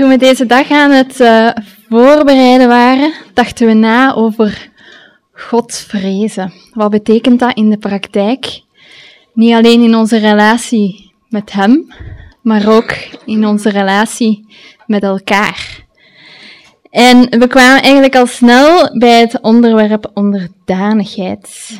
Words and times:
Toen 0.00 0.08
we 0.08 0.16
deze 0.16 0.46
dag 0.46 0.70
aan 0.70 0.90
het 0.90 1.20
uh, 1.20 1.50
voorbereiden 1.88 2.68
waren, 2.68 3.12
dachten 3.34 3.66
we 3.66 3.72
na 3.72 4.14
over 4.14 4.70
God 5.32 5.74
vrezen. 5.88 6.52
Wat 6.72 6.90
betekent 6.90 7.40
dat 7.40 7.56
in 7.56 7.70
de 7.70 7.76
praktijk? 7.76 8.60
Niet 9.34 9.54
alleen 9.54 9.82
in 9.82 9.94
onze 9.94 10.18
relatie 10.18 11.12
met 11.28 11.52
Hem, 11.52 11.92
maar 12.42 12.68
ook 12.68 12.94
in 13.24 13.46
onze 13.46 13.70
relatie 13.70 14.46
met 14.86 15.02
elkaar. 15.02 15.84
En 16.90 17.38
we 17.38 17.46
kwamen 17.46 17.82
eigenlijk 17.82 18.16
al 18.16 18.26
snel 18.26 18.98
bij 18.98 19.20
het 19.20 19.40
onderwerp 19.40 20.10
onderdanigheid. 20.14 21.78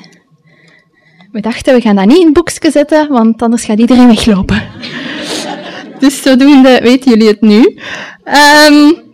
We 1.33 1.41
dachten, 1.41 1.75
we 1.75 1.81
gaan 1.81 1.97
dat 1.97 2.07
niet 2.07 2.19
in 2.19 2.25
het 2.25 2.35
boekje 2.35 2.71
zetten, 2.71 3.09
want 3.09 3.43
anders 3.43 3.65
gaat 3.65 3.79
iedereen 3.79 4.07
weglopen. 4.07 4.63
Dus 6.01 6.23
zodoende 6.23 6.81
weten 6.83 7.11
jullie 7.11 7.29
het 7.29 7.41
nu. 7.41 7.79
Um, 8.69 9.09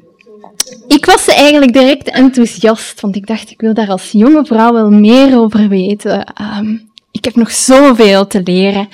ik 0.88 1.04
was 1.06 1.26
eigenlijk 1.26 1.72
direct 1.72 2.10
enthousiast, 2.10 3.00
want 3.00 3.16
ik 3.16 3.26
dacht, 3.26 3.50
ik 3.50 3.60
wil 3.60 3.74
daar 3.74 3.90
als 3.90 4.08
jonge 4.12 4.44
vrouw 4.44 4.72
wel 4.72 4.90
meer 4.90 5.38
over 5.38 5.68
weten. 5.68 6.34
Um, 6.58 6.90
ik 7.10 7.24
heb 7.24 7.34
nog 7.34 7.50
zoveel 7.50 8.26
te 8.26 8.40
leren. 8.44 8.88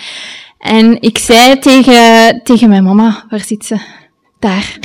En 0.58 1.00
ik 1.00 1.18
zei 1.18 1.58
tegen, 1.58 2.40
tegen 2.44 2.68
mijn 2.68 2.84
mama, 2.84 3.24
waar 3.30 3.44
zit 3.44 3.64
ze? 3.64 3.76
Daar. 4.38 4.78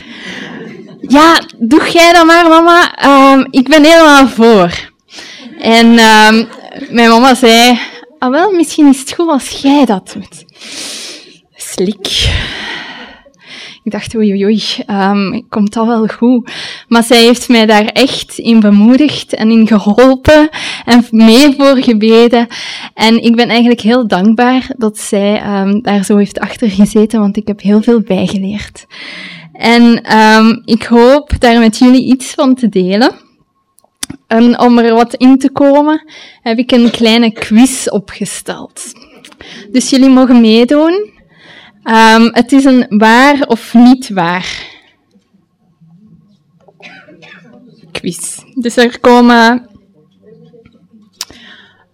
Ja, 1.01 1.41
doe 1.57 1.89
jij 1.91 2.13
dat 2.13 2.25
maar, 2.25 2.47
mama. 2.49 3.05
Um, 3.33 3.47
ik 3.49 3.69
ben 3.69 3.83
helemaal 3.83 4.27
voor. 4.27 4.89
En 5.59 5.93
mijn 6.89 7.09
mama 7.09 7.35
zei, 7.35 7.79
ah 8.19 8.31
wel, 8.31 8.51
misschien 8.51 8.87
is 8.87 8.99
het 8.99 9.13
goed 9.13 9.29
als 9.29 9.49
jij 9.49 9.85
dat 9.85 10.13
doet. 10.13 10.45
Slik. 11.55 12.29
Ik 13.87 13.93
dacht, 13.93 14.15
oei, 14.15 14.45
oei, 14.45 14.63
um, 14.87 15.45
komt 15.49 15.73
dat 15.73 15.85
wel 15.85 16.07
goed? 16.07 16.51
Maar 16.87 17.03
zij 17.03 17.21
heeft 17.21 17.49
mij 17.49 17.65
daar 17.65 17.85
echt 17.85 18.37
in 18.37 18.59
bemoedigd 18.59 19.33
en 19.33 19.51
in 19.51 19.67
geholpen 19.67 20.49
en 20.85 21.05
mee 21.11 21.53
voor 21.57 21.77
gebeden. 21.77 22.47
En 22.93 23.23
ik 23.23 23.35
ben 23.35 23.49
eigenlijk 23.49 23.81
heel 23.81 24.07
dankbaar 24.07 24.69
dat 24.77 24.97
zij 24.97 25.61
um, 25.61 25.81
daar 25.81 26.03
zo 26.05 26.17
heeft 26.17 26.39
achter 26.39 26.69
gezeten, 26.69 27.19
want 27.19 27.37
ik 27.37 27.47
heb 27.47 27.61
heel 27.61 27.81
veel 27.81 28.01
bijgeleerd. 28.01 28.85
En 29.53 30.17
um, 30.17 30.61
ik 30.65 30.83
hoop 30.83 31.31
daar 31.39 31.59
met 31.59 31.77
jullie 31.77 32.05
iets 32.05 32.33
van 32.33 32.55
te 32.55 32.69
delen. 32.69 33.11
En 34.27 34.59
om 34.59 34.77
er 34.77 34.93
wat 34.93 35.13
in 35.13 35.37
te 35.37 35.51
komen, 35.51 36.11
heb 36.41 36.57
ik 36.57 36.71
een 36.71 36.91
kleine 36.91 37.31
quiz 37.31 37.87
opgesteld. 37.87 38.83
Dus 39.71 39.89
jullie 39.89 40.09
mogen 40.09 40.41
meedoen. 40.41 41.15
Um, 41.89 42.29
het 42.31 42.51
is 42.51 42.63
een 42.63 42.85
waar 42.89 43.41
of 43.47 43.73
niet 43.73 44.09
waar 44.09 44.75
quiz. 47.91 48.39
Dus 48.53 48.77
er 48.77 48.99
komen 48.99 49.69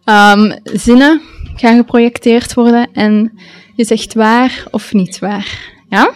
um, 0.05 0.59
zinnen 0.63 1.21
gaan 1.55 1.75
geprojecteerd 1.75 2.53
worden 2.53 2.89
en 2.93 3.39
je 3.75 3.85
zegt 3.85 4.13
waar 4.13 4.65
of 4.71 4.93
niet 4.93 5.19
waar. 5.19 5.71
Ja? 5.89 6.11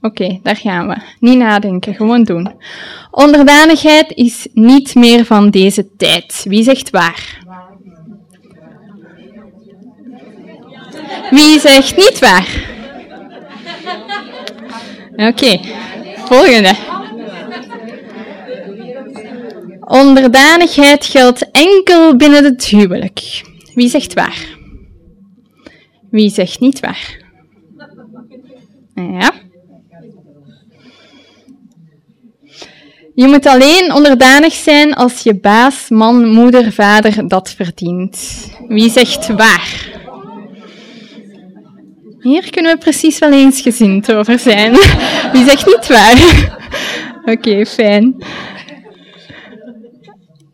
Oké, 0.00 0.40
daar 0.42 0.56
gaan 0.56 0.88
we. 0.88 0.96
Niet 1.20 1.38
nadenken, 1.38 1.94
gewoon 1.94 2.24
doen. 2.24 2.52
Onderdanigheid 3.10 4.12
is 4.14 4.48
niet 4.52 4.94
meer 4.94 5.24
van 5.24 5.50
deze 5.50 5.96
tijd. 5.96 6.44
Wie 6.48 6.62
zegt 6.62 6.90
waar? 6.90 7.38
Wie 11.30 11.60
zegt 11.60 11.96
niet 11.96 12.18
waar? 12.18 12.76
Oké, 15.16 15.60
volgende. 16.16 16.74
Onderdanigheid 19.80 21.06
geldt 21.06 21.50
enkel 21.50 22.16
binnen 22.16 22.44
het 22.44 22.64
huwelijk. 22.64 23.42
Wie 23.74 23.88
zegt 23.88 24.14
waar? 24.14 24.56
Wie 26.10 26.30
zegt 26.30 26.60
niet 26.60 26.80
waar? 26.80 27.26
Ja. 28.94 29.32
Je 33.14 33.26
moet 33.26 33.46
alleen 33.46 33.92
onderdanig 33.92 34.52
zijn 34.52 34.94
als 34.94 35.20
je 35.22 35.34
baas, 35.34 35.88
man, 35.88 36.26
moeder, 36.26 36.72
vader 36.72 37.28
dat 37.28 37.50
verdient. 37.50 38.46
Wie 38.68 38.90
zegt 38.90 39.26
waar? 39.26 39.97
Hier 42.28 42.50
kunnen 42.50 42.72
we 42.72 42.78
precies 42.78 43.18
wel 43.18 43.32
eensgezind 43.32 44.12
over 44.12 44.38
zijn. 44.38 44.72
Wie 45.32 45.44
zegt 45.44 45.66
niet 45.66 45.86
waar? 45.88 46.58
Oké, 47.34 47.66
fijn. 47.66 48.24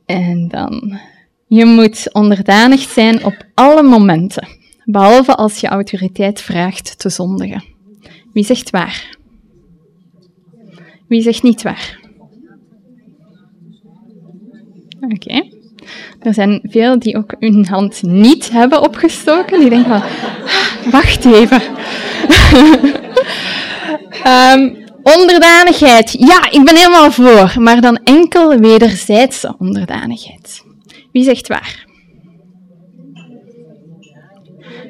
En 0.07 0.49
dan, 0.49 1.01
je 1.47 1.65
moet 1.65 2.13
onderdanig 2.13 2.81
zijn 2.81 3.25
op 3.25 3.47
alle 3.55 3.83
momenten, 3.83 4.49
behalve 4.85 5.35
als 5.35 5.61
je 5.61 5.67
autoriteit 5.67 6.41
vraagt 6.41 6.99
te 6.99 7.11
zondigen. 7.11 7.65
Wie 8.33 8.45
zegt 8.45 8.71
waar? 8.71 9.17
Wie 11.09 11.23
zegt 11.23 11.43
niet 11.43 11.63
waar? 11.63 12.01
Oké. 15.01 15.54
Er 16.25 16.35
zijn 16.35 16.61
veel 16.63 16.99
die 16.99 17.17
ook 17.17 17.35
hun 17.39 17.67
hand 17.67 18.03
niet 18.03 18.51
hebben 18.51 18.83
opgestoken. 18.83 19.61
Die 19.61 19.71
denken 19.71 19.91
van, 19.91 20.03
ah, 20.03 20.93
wacht 20.93 21.25
even. 21.25 21.63
um, 24.27 24.77
onderdanigheid. 25.17 26.13
Ja, 26.19 26.51
ik 26.51 26.65
ben 26.65 26.77
helemaal 26.77 27.11
voor. 27.11 27.63
Maar 27.63 27.81
dan 27.81 27.97
enkel 28.05 28.59
wederzijdse 28.59 29.55
onderdanigheid. 29.59 30.65
Wie 31.13 31.25
zegt 31.25 31.49
waar? 31.49 31.87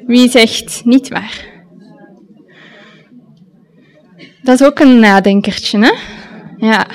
Wie 0.05 0.29
zegt 0.29 0.81
niet 0.85 1.07
waar? 1.09 1.45
Dat 4.41 4.59
is 4.59 4.67
ook 4.67 4.79
een 4.79 4.99
nadenkertje, 4.99 5.79
hè? 5.79 5.91
Ja. 6.67 6.87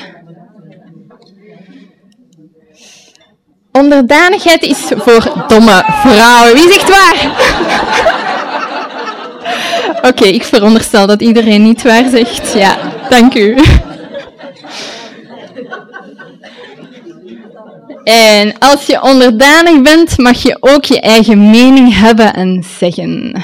Onderdanigheid 3.72 4.62
is 4.62 4.78
voor 4.96 5.44
domme 5.46 5.84
vrouwen. 5.86 6.54
Wie 6.54 6.72
zegt 6.72 6.88
waar? 6.88 7.30
Oké, 10.02 10.24
ik 10.24 10.44
veronderstel 10.44 11.06
dat 11.06 11.22
iedereen 11.22 11.62
niet 11.62 11.82
waar 11.82 12.08
zegt. 12.10 12.52
Ja, 12.52 12.76
dank 13.08 13.34
u. 13.34 13.56
En 18.04 18.58
als 18.58 18.86
je 18.86 19.02
onderdanig 19.02 19.82
bent, 19.82 20.18
mag 20.18 20.42
je 20.42 20.56
ook 20.60 20.84
je 20.84 21.00
eigen 21.00 21.50
mening 21.50 21.98
hebben 21.98 22.34
en 22.34 22.64
zeggen. 22.78 23.42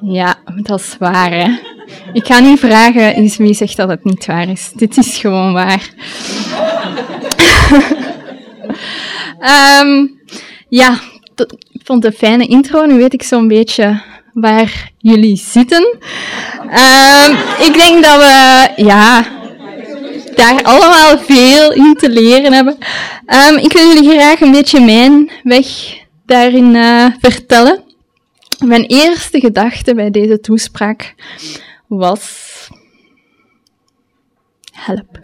Ja, 0.00 0.34
dat 0.56 0.80
is 0.80 0.96
waar, 0.98 1.32
hè. 1.32 1.58
Ik 2.12 2.26
ga 2.26 2.38
niet 2.38 2.58
vragen 2.58 3.30
wie 3.36 3.54
zegt 3.54 3.76
dat 3.76 3.88
het 3.88 4.04
niet 4.04 4.26
waar 4.26 4.48
is. 4.48 4.70
Dit 4.74 4.96
is 4.96 5.16
gewoon 5.16 5.52
waar. 5.52 5.90
Um, 9.80 10.20
ja, 10.68 10.98
ik 11.72 11.80
vond 11.84 12.02
het 12.02 12.12
een 12.12 12.18
fijne 12.18 12.46
intro. 12.46 12.84
Nu 12.84 12.94
weet 12.94 13.12
ik 13.12 13.22
zo'n 13.22 13.48
beetje 13.48 14.02
waar 14.32 14.90
jullie 14.98 15.36
zitten. 15.36 15.98
Um, 16.62 17.36
ik 17.66 17.74
denk 17.74 18.04
dat 18.04 18.16
we, 18.16 18.68
ja, 18.76 19.24
daar 20.34 20.62
allemaal 20.62 21.18
veel 21.18 21.72
in 21.72 21.94
te 21.94 22.10
leren 22.10 22.52
hebben. 22.52 22.76
Um, 23.26 23.56
ik 23.56 23.72
wil 23.72 23.86
jullie 23.86 24.10
graag 24.10 24.40
een 24.40 24.52
beetje 24.52 24.80
mijn 24.80 25.30
weg 25.42 25.66
daarin 26.26 26.74
uh, 26.74 27.06
vertellen. 27.20 27.82
Mijn 28.64 28.84
eerste 28.84 29.40
gedachte 29.40 29.94
bij 29.94 30.10
deze 30.10 30.40
toespraak 30.40 31.14
was: 31.86 32.68
help. 34.72 35.18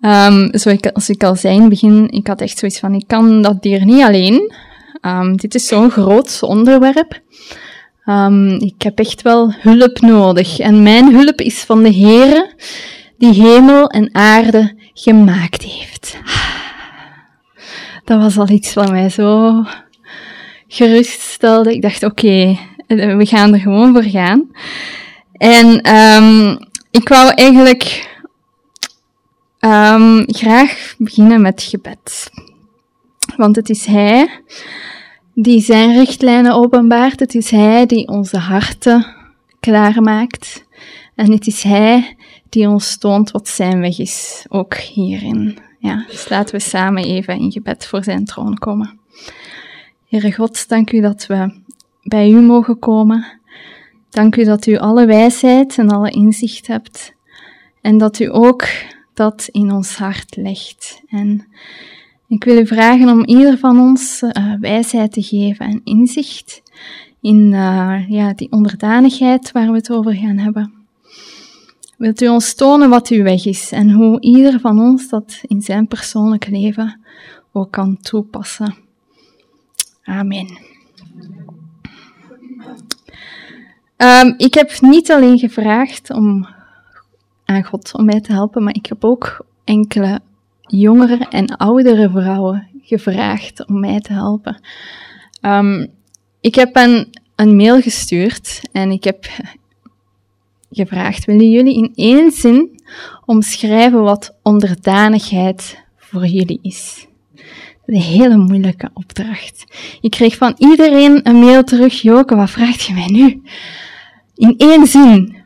Um, 0.00 0.48
zoals 0.52 1.08
ik 1.08 1.24
al 1.24 1.36
zei 1.36 1.54
in 1.54 1.60
het 1.60 1.70
begin, 1.70 2.10
ik 2.10 2.26
had 2.26 2.40
echt 2.40 2.58
zoiets 2.58 2.78
van, 2.78 2.94
ik 2.94 3.04
kan 3.06 3.42
dat 3.42 3.62
dier 3.62 3.84
niet 3.84 4.02
alleen. 4.02 4.52
Um, 5.00 5.36
dit 5.36 5.54
is 5.54 5.66
zo'n 5.66 5.90
groot 5.90 6.38
onderwerp. 6.42 7.20
Um, 8.06 8.48
ik 8.48 8.82
heb 8.82 8.98
echt 8.98 9.22
wel 9.22 9.54
hulp 9.58 10.00
nodig. 10.00 10.58
En 10.58 10.82
mijn 10.82 11.14
hulp 11.14 11.40
is 11.40 11.60
van 11.60 11.82
de 11.82 11.94
Heere, 11.94 12.54
die 13.18 13.42
hemel 13.42 13.88
en 13.88 14.14
aarde 14.14 14.74
gemaakt 14.94 15.62
heeft. 15.62 16.18
Dat 18.04 18.20
was 18.20 18.38
al 18.38 18.48
iets 18.48 18.74
wat 18.74 18.90
mij 18.90 19.08
zo 19.08 19.62
geruststelde. 20.68 21.74
Ik 21.74 21.82
dacht, 21.82 22.04
oké, 22.04 22.56
okay, 22.86 23.16
we 23.16 23.26
gaan 23.26 23.54
er 23.54 23.60
gewoon 23.60 23.92
voor 23.92 24.02
gaan. 24.02 24.50
En 25.32 25.68
ik 26.90 27.08
wou 27.08 27.32
eigenlijk 27.34 28.08
um, 29.60 30.24
graag 30.26 30.94
beginnen 30.98 31.40
met 31.40 31.62
gebed. 31.62 32.30
Want 33.36 33.56
het 33.56 33.70
is 33.70 33.84
Hij 33.84 34.42
die 35.34 35.60
zijn 35.60 35.96
richtlijnen 35.96 36.54
openbaart. 36.54 37.20
Het 37.20 37.34
is 37.34 37.50
Hij 37.50 37.86
die 37.86 38.08
onze 38.08 38.38
harten 38.38 39.06
klaarmaakt. 39.60 40.64
En 41.14 41.32
het 41.32 41.46
is 41.46 41.62
Hij 41.62 42.16
die 42.48 42.68
ons 42.68 42.98
toont 42.98 43.30
wat 43.30 43.48
zijn 43.48 43.80
weg 43.80 43.98
is, 43.98 44.44
ook 44.48 44.74
hierin. 44.74 45.58
Ja, 45.78 46.04
dus 46.08 46.28
laten 46.28 46.54
we 46.54 46.60
samen 46.60 47.04
even 47.04 47.38
in 47.38 47.52
gebed 47.52 47.86
voor 47.86 48.04
zijn 48.04 48.24
troon 48.24 48.58
komen. 48.58 48.98
Heere 50.08 50.32
God, 50.32 50.68
dank 50.68 50.92
u 50.92 51.00
dat 51.00 51.26
we 51.26 51.60
bij 52.02 52.30
u 52.30 52.40
mogen 52.40 52.78
komen. 52.78 53.38
Dank 54.10 54.36
u 54.36 54.44
dat 54.44 54.66
u 54.66 54.76
alle 54.76 55.06
wijsheid 55.06 55.78
en 55.78 55.90
alle 55.90 56.10
inzicht 56.10 56.66
hebt. 56.66 57.14
En 57.80 57.98
dat 57.98 58.18
u 58.18 58.34
ook 58.34 58.64
dat 59.20 59.48
in 59.50 59.72
ons 59.72 59.96
hart 59.96 60.36
legt. 60.36 61.02
En 61.08 61.46
ik 62.28 62.44
wil 62.44 62.56
u 62.56 62.66
vragen 62.66 63.08
om 63.08 63.24
ieder 63.24 63.58
van 63.58 63.80
ons 63.80 64.22
uh, 64.22 64.54
wijsheid 64.60 65.12
te 65.12 65.22
geven 65.22 65.66
en 65.66 65.80
inzicht 65.84 66.62
in 67.20 67.52
uh, 67.52 68.08
ja, 68.08 68.32
die 68.32 68.52
onderdanigheid 68.52 69.52
waar 69.52 69.70
we 69.70 69.76
het 69.76 69.90
over 69.90 70.14
gaan 70.14 70.38
hebben. 70.38 70.72
Wilt 71.96 72.20
u 72.20 72.28
ons 72.28 72.54
tonen 72.54 72.88
wat 72.88 73.08
uw 73.08 73.22
weg 73.22 73.46
is 73.46 73.72
en 73.72 73.90
hoe 73.90 74.20
ieder 74.20 74.60
van 74.60 74.80
ons 74.80 75.08
dat 75.08 75.40
in 75.42 75.62
zijn 75.62 75.86
persoonlijk 75.86 76.48
leven 76.48 77.00
ook 77.52 77.70
kan 77.70 77.98
toepassen. 78.00 78.74
Amen. 80.02 80.58
Um, 83.96 84.34
ik 84.36 84.54
heb 84.54 84.80
niet 84.80 85.10
alleen 85.10 85.38
gevraagd 85.38 86.10
om 86.10 86.48
aan 87.50 87.64
God 87.64 87.94
om 87.94 88.04
mij 88.04 88.20
te 88.20 88.32
helpen, 88.32 88.62
maar 88.62 88.74
ik 88.74 88.86
heb 88.86 89.04
ook 89.04 89.46
enkele 89.64 90.20
jongere 90.60 91.26
en 91.28 91.56
oudere 91.56 92.10
vrouwen 92.10 92.68
gevraagd 92.82 93.66
om 93.66 93.80
mij 93.80 94.00
te 94.00 94.12
helpen. 94.12 94.60
Um, 95.42 95.86
ik 96.40 96.54
heb 96.54 96.76
een, 96.76 97.10
een 97.36 97.56
mail 97.56 97.80
gestuurd 97.80 98.60
en 98.72 98.90
ik 98.90 99.04
heb 99.04 99.26
gevraagd: 100.70 101.24
willen 101.24 101.50
jullie 101.50 101.74
in 101.74 101.92
één 101.94 102.30
zin 102.30 102.82
omschrijven 103.24 104.02
wat 104.02 104.36
onderdanigheid 104.42 105.84
voor 105.96 106.26
jullie 106.26 106.58
is? 106.62 107.06
Een 107.86 108.00
hele 108.00 108.36
moeilijke 108.36 108.90
opdracht. 108.94 109.64
Ik 110.00 110.10
kreeg 110.10 110.36
van 110.36 110.54
iedereen 110.58 111.28
een 111.28 111.36
mail 111.36 111.64
terug: 111.64 112.00
Joke, 112.00 112.36
wat 112.36 112.50
vraagt 112.50 112.82
je 112.82 112.94
mij 112.94 113.06
nu? 113.06 113.42
In 114.34 114.54
één 114.56 114.86
zin. 114.86 115.39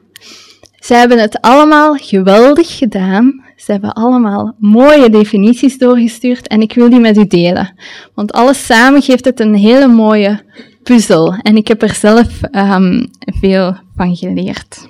Ze 0.84 0.94
hebben 0.94 1.18
het 1.18 1.40
allemaal 1.40 1.94
geweldig 1.94 2.76
gedaan. 2.78 3.44
Ze 3.56 3.72
hebben 3.72 3.92
allemaal 3.92 4.54
mooie 4.58 5.10
definities 5.10 5.78
doorgestuurd 5.78 6.48
en 6.48 6.60
ik 6.60 6.74
wil 6.74 6.90
die 6.90 7.00
met 7.00 7.16
u 7.16 7.26
delen. 7.26 7.74
Want 8.14 8.32
alles 8.32 8.66
samen 8.66 9.02
geeft 9.02 9.24
het 9.24 9.40
een 9.40 9.54
hele 9.54 9.86
mooie 9.86 10.42
puzzel. 10.82 11.34
En 11.34 11.56
ik 11.56 11.68
heb 11.68 11.82
er 11.82 11.94
zelf 11.94 12.40
um, 12.52 13.10
veel 13.24 13.76
van 13.96 14.16
geleerd. 14.16 14.86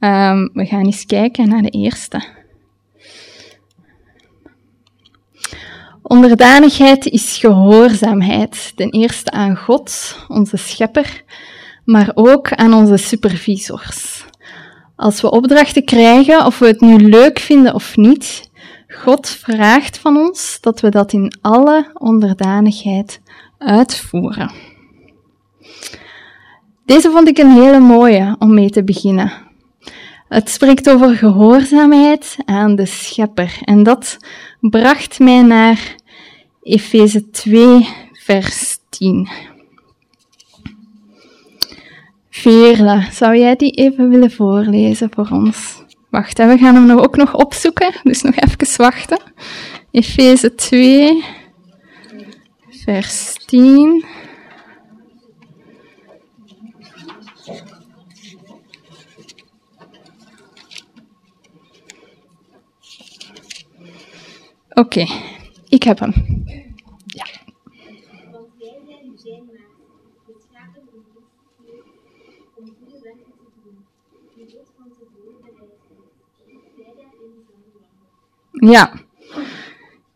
Um, 0.00 0.50
we 0.52 0.66
gaan 0.66 0.84
eens 0.84 1.06
kijken 1.06 1.48
naar 1.48 1.62
de 1.62 1.70
eerste. 1.70 2.22
Onderdanigheid 6.02 7.06
is 7.06 7.36
gehoorzaamheid. 7.36 8.72
Ten 8.76 8.90
eerste 8.90 9.30
aan 9.30 9.56
God, 9.56 10.16
onze 10.28 10.56
schepper, 10.56 11.22
maar 11.84 12.10
ook 12.14 12.52
aan 12.52 12.74
onze 12.74 12.96
supervisors. 12.96 14.24
Als 14.96 15.20
we 15.20 15.30
opdrachten 15.30 15.84
krijgen, 15.84 16.46
of 16.46 16.58
we 16.58 16.66
het 16.66 16.80
nu 16.80 16.96
leuk 16.96 17.38
vinden 17.38 17.74
of 17.74 17.96
niet, 17.96 18.50
God 18.88 19.28
vraagt 19.28 19.98
van 19.98 20.16
ons 20.16 20.58
dat 20.60 20.80
we 20.80 20.88
dat 20.88 21.12
in 21.12 21.38
alle 21.40 21.90
onderdanigheid 21.94 23.20
uitvoeren. 23.58 24.52
Deze 26.84 27.10
vond 27.10 27.28
ik 27.28 27.38
een 27.38 27.50
hele 27.50 27.78
mooie 27.78 28.36
om 28.38 28.54
mee 28.54 28.70
te 28.70 28.84
beginnen. 28.84 29.32
Het 30.28 30.50
spreekt 30.50 30.90
over 30.90 31.16
gehoorzaamheid 31.16 32.36
aan 32.44 32.74
de 32.74 32.86
schepper. 32.86 33.58
En 33.60 33.82
dat 33.82 34.16
bracht 34.60 35.18
mij 35.18 35.42
naar 35.42 35.94
Efeze 36.62 37.30
2, 37.30 37.88
vers 38.12 38.78
10. 38.88 39.28
Veerle, 42.34 43.06
zou 43.10 43.36
jij 43.36 43.56
die 43.56 43.70
even 43.70 44.08
willen 44.08 44.30
voorlezen 44.30 45.10
voor 45.14 45.28
ons? 45.30 45.82
Wacht, 46.10 46.38
we 46.38 46.58
gaan 46.58 46.74
hem 46.74 46.98
ook 46.98 47.16
nog 47.16 47.34
opzoeken, 47.34 47.92
dus 48.02 48.22
nog 48.22 48.34
even 48.36 48.76
wachten. 48.76 49.18
Efeze 49.90 50.54
2, 50.54 51.24
vers 52.70 53.34
10. 53.46 54.04
Oké, 64.68 65.06
ik 65.68 65.82
heb 65.82 65.98
hem. 65.98 66.12
Ja. 78.70 78.92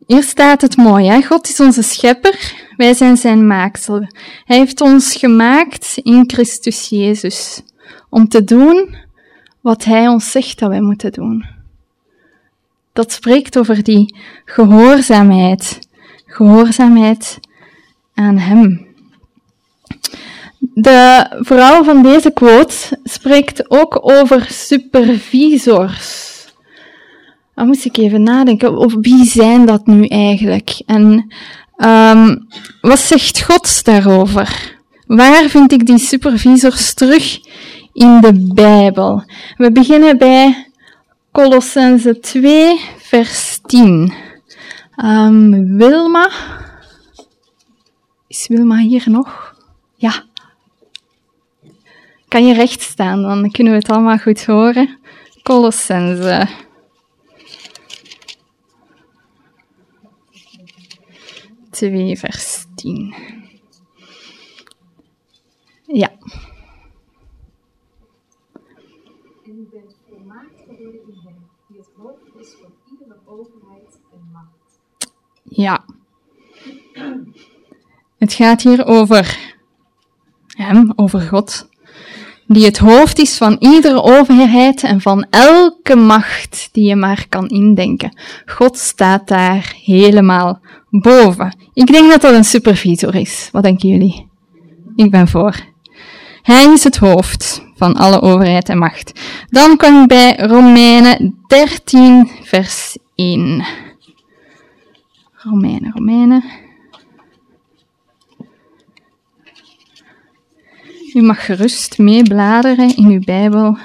Hier 0.06 0.22
staat 0.22 0.60
het 0.60 0.76
mooi, 0.76 1.06
hè? 1.06 1.22
God 1.22 1.48
is 1.48 1.60
onze 1.60 1.82
schepper, 1.82 2.52
wij 2.76 2.94
zijn 2.94 3.16
zijn 3.16 3.46
maaksel. 3.46 4.06
Hij 4.44 4.56
heeft 4.56 4.80
ons 4.80 5.14
gemaakt 5.14 5.96
in 6.02 6.24
Christus 6.26 6.88
Jezus 6.88 7.62
om 8.08 8.28
te 8.28 8.44
doen 8.44 8.96
wat 9.60 9.84
hij 9.84 10.08
ons 10.08 10.30
zegt 10.30 10.58
dat 10.58 10.68
wij 10.68 10.80
moeten 10.80 11.12
doen. 11.12 11.44
Dat 12.92 13.12
spreekt 13.12 13.58
over 13.58 13.82
die 13.82 14.16
gehoorzaamheid, 14.44 15.78
gehoorzaamheid 16.26 17.38
aan 18.14 18.38
hem. 18.38 18.86
De 20.58 21.26
vrouw 21.40 21.84
van 21.84 22.02
deze 22.02 22.30
quote 22.30 22.98
spreekt 23.04 23.70
ook 23.70 24.10
over 24.10 24.46
supervisors. 24.50 26.25
Dan 27.56 27.66
moest 27.66 27.84
ik 27.84 27.96
even 27.96 28.22
nadenken, 28.22 28.76
of 28.76 28.94
wie 29.00 29.24
zijn 29.24 29.66
dat 29.66 29.86
nu 29.86 30.06
eigenlijk? 30.06 30.82
En 30.86 31.32
um, 31.76 32.46
wat 32.80 32.98
zegt 32.98 33.42
God 33.42 33.84
daarover? 33.84 34.74
Waar 35.06 35.48
vind 35.48 35.72
ik 35.72 35.86
die 35.86 35.98
supervisors 35.98 36.94
terug 36.94 37.38
in 37.92 38.20
de 38.20 38.50
Bijbel? 38.54 39.22
We 39.56 39.72
beginnen 39.72 40.18
bij 40.18 40.70
Colossense 41.32 42.20
2, 42.20 42.80
vers 42.98 43.58
10. 43.62 44.12
Um, 45.04 45.76
Wilma. 45.76 46.30
Is 48.26 48.48
Wilma 48.48 48.76
hier 48.76 49.04
nog? 49.06 49.54
Ja. 49.94 50.24
Kan 52.28 52.46
je 52.46 52.54
recht 52.54 52.82
staan, 52.82 53.22
dan 53.22 53.50
kunnen 53.50 53.72
we 53.72 53.78
het 53.78 53.90
allemaal 53.90 54.18
goed 54.18 54.46
horen. 54.46 54.98
Colossense 55.42 56.48
2, 61.76 62.16
vers 62.18 62.66
10. 62.74 63.14
Ja. 65.86 66.10
En 69.44 69.58
u 69.58 69.68
bent 69.72 69.96
volmaakt 70.08 70.60
geworden 70.66 71.00
in 71.08 71.18
hem, 71.24 71.34
die 71.68 71.78
het 71.78 71.88
hoofd 71.96 72.36
is 72.38 72.56
van 72.60 72.72
iedere 72.90 73.18
overheid 73.24 73.98
en 74.12 74.28
macht. 74.32 74.80
Ja. 75.42 75.84
Het 78.18 78.32
gaat 78.32 78.62
hier 78.62 78.86
over 78.86 79.54
hem, 80.46 80.92
over 80.94 81.20
God, 81.20 81.68
die 82.46 82.64
het 82.64 82.78
hoofd 82.78 83.18
is 83.18 83.36
van 83.36 83.56
iedere 83.58 84.02
overheid 84.02 84.82
en 84.82 85.00
van 85.00 85.26
elke 85.30 85.96
macht 85.96 86.68
die 86.72 86.88
je 86.88 86.96
maar 86.96 87.26
kan 87.28 87.48
indenken. 87.48 88.18
God 88.46 88.78
staat 88.78 89.28
daar 89.28 89.74
helemaal 89.84 90.60
boven. 90.90 91.56
Ik 91.74 91.86
denk 91.86 92.10
dat 92.10 92.20
dat 92.20 92.34
een 92.34 92.44
supervisor 92.44 93.14
is. 93.14 93.48
Wat 93.52 93.62
denken 93.62 93.88
jullie? 93.88 94.28
Ik 94.96 95.10
ben 95.10 95.28
voor. 95.28 95.54
Hij 96.42 96.64
is 96.72 96.84
het 96.84 96.96
hoofd 96.96 97.64
van 97.76 97.94
alle 97.94 98.22
overheid 98.22 98.68
en 98.68 98.78
macht. 98.78 99.20
Dan 99.48 99.76
kom 99.76 100.02
ik 100.02 100.08
bij 100.08 100.36
Romeinen 100.36 101.38
13, 101.46 102.30
vers 102.42 102.96
1. 103.14 103.64
Romeinen, 105.32 105.92
Romeinen. 105.94 106.44
U 111.16 111.22
mag 111.22 111.44
gerust 111.44 111.98
meebladeren 111.98 112.96
in 112.96 113.06
uw 113.06 113.20
Bijbel. 113.20 113.78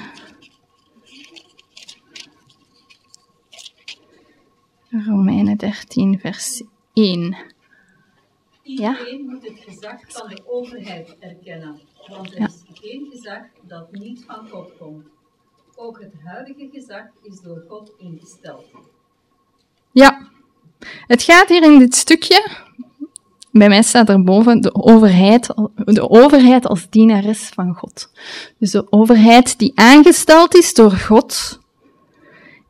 Romeinen 4.90 5.56
13, 5.56 6.18
vers 6.18 6.62
1. 6.92 7.36
Iedereen 8.62 9.26
moet 9.26 9.42
het 9.48 9.58
gezag 9.58 10.00
van 10.06 10.28
de 10.28 10.42
overheid 10.46 11.16
erkennen, 11.18 11.80
want 12.08 12.32
er 12.32 12.40
Ja. 12.40 12.46
is 12.46 12.62
geen 12.72 13.06
gezag 13.10 13.42
dat 13.62 13.92
niet 13.92 14.24
van 14.26 14.48
God 14.48 14.72
komt. 14.78 15.06
Ook 15.74 16.00
het 16.00 16.12
huidige 16.24 16.68
gezag 16.72 17.06
is 17.22 17.40
door 17.40 17.64
God 17.68 17.92
ingesteld. 17.98 18.66
Ja, 19.92 20.28
het 21.06 21.22
gaat 21.22 21.48
hier 21.48 21.62
in 21.62 21.78
dit 21.78 21.94
stukje. 21.94 22.50
Bij 23.52 23.68
mij 23.68 23.82
staat 23.82 24.08
erboven 24.08 24.60
de 24.60 24.74
overheid, 24.74 25.46
de 25.74 26.10
overheid 26.10 26.66
als 26.66 26.86
dienares 26.90 27.50
van 27.54 27.74
God. 27.74 28.12
Dus 28.58 28.70
de 28.70 28.92
overheid 28.92 29.58
die 29.58 29.72
aangesteld 29.74 30.54
is 30.54 30.74
door 30.74 30.90
God 30.90 31.60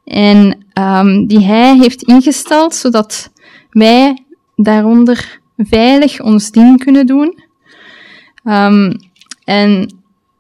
en 0.05 0.67
ehm, 0.73 1.27
die 1.27 1.45
Hij 1.45 1.77
heeft 1.77 2.03
ingesteld 2.03 2.75
zodat 2.75 3.33
wij 3.71 4.25
daaronder 4.57 5.41
veilig 5.57 6.21
ons 6.21 6.51
ding 6.51 6.85
kunnen 6.85 7.07
doen. 7.07 7.43
Ehm, 8.45 8.93
en 9.45 9.95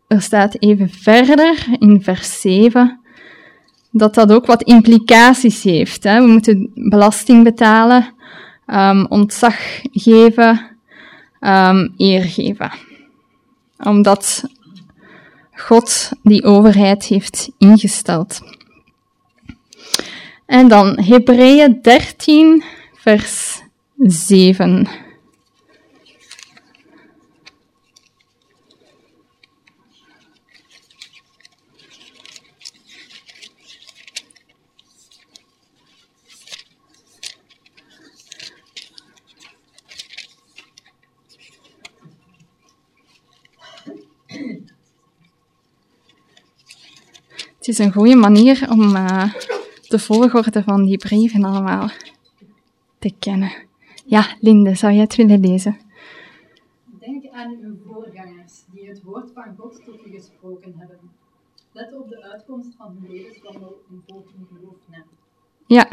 er 0.09 0.23
staat 0.23 0.63
even 0.63 0.91
verder 0.91 1.67
in 1.79 2.03
vers 2.03 2.41
7 2.41 3.01
dat 3.91 4.15
dat 4.15 4.33
ook 4.33 4.47
wat 4.47 4.63
implicaties 4.63 5.63
heeft. 5.63 6.05
Hè. 6.05 6.21
We 6.21 6.27
moeten 6.27 6.71
belasting 6.75 7.45
betalen, 7.45 8.15
ehm, 8.66 9.04
ontzag 9.09 9.57
geven, 9.92 10.76
ehm, 11.40 11.88
eer 11.97 12.23
geven. 12.23 12.73
Omdat 13.78 14.45
God 15.52 16.11
die 16.23 16.45
overheid 16.45 17.04
heeft 17.04 17.50
ingesteld. 17.59 18.40
En 20.47 20.69
dan 20.69 20.99
Hebreeën 21.00 21.78
13, 21.83 22.64
vers 22.95 23.62
7. 23.97 24.88
Het 47.62 47.71
is 47.71 47.78
een 47.78 47.92
goede 47.92 48.14
manier 48.14 48.66
om 48.71 48.97
eh, 48.97 49.35
de 49.88 49.99
volgorde 49.99 50.62
van 50.62 50.85
die 50.85 50.97
brieven 50.97 51.45
allemaal 51.45 51.90
te 52.99 53.14
kennen. 53.19 53.52
Ja, 54.04 54.37
Linde, 54.40 54.75
zou 54.75 54.92
jij 54.92 55.02
het 55.02 55.16
willen 55.16 55.40
lezen? 55.40 55.78
Denk 57.00 57.25
aan 57.33 57.57
uw 57.62 57.76
voorgangers 57.87 58.52
die 58.73 58.88
het 58.88 59.02
woord 59.02 59.31
van 59.35 59.45
God 59.59 59.85
tot 59.85 60.07
u 60.07 60.11
gesproken 60.11 60.75
hebben. 60.78 60.99
Let 61.73 61.95
op 61.95 62.09
de 62.09 62.23
uitkomst 62.33 62.69
van 62.78 62.97
hun 63.00 63.11
levenswandel 63.12 63.83
en 63.90 64.02
volg 64.07 64.25
hun 64.37 64.47
geloof 64.57 64.76
na. 64.90 65.04
Ja. 65.66 65.88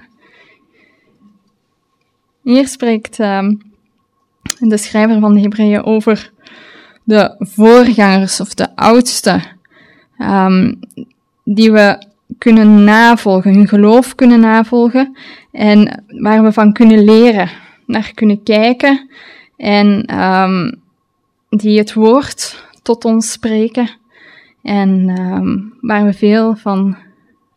Hier 2.41 2.67
spreekt 2.67 3.19
ehm, 3.19 3.55
de 4.59 4.77
schrijver 4.77 5.19
van 5.19 5.33
de 5.33 5.41
Hebreeën 5.41 5.83
over 5.83 6.31
de 7.03 7.35
voorgangers 7.39 8.39
of 8.39 8.53
de 8.53 8.75
oudste, 8.75 9.41
ehm, 10.17 10.73
die 11.55 11.71
we 11.71 12.07
kunnen 12.37 12.83
navolgen, 12.83 13.53
hun 13.53 13.67
geloof 13.67 14.15
kunnen 14.15 14.39
navolgen 14.39 15.17
en 15.51 16.03
waar 16.07 16.43
we 16.43 16.51
van 16.51 16.73
kunnen 16.73 17.03
leren, 17.03 17.49
naar 17.85 18.11
kunnen 18.13 18.43
kijken 18.43 19.09
en 19.57 20.05
ehm, 20.05 20.71
die 21.49 21.77
het 21.77 21.93
woord 21.93 22.65
tot 22.81 23.05
ons 23.05 23.31
spreken 23.31 23.89
en 24.61 25.09
ehm, 25.09 25.57
waar 25.81 26.05
we 26.05 26.13
veel 26.13 26.55
van, 26.55 26.97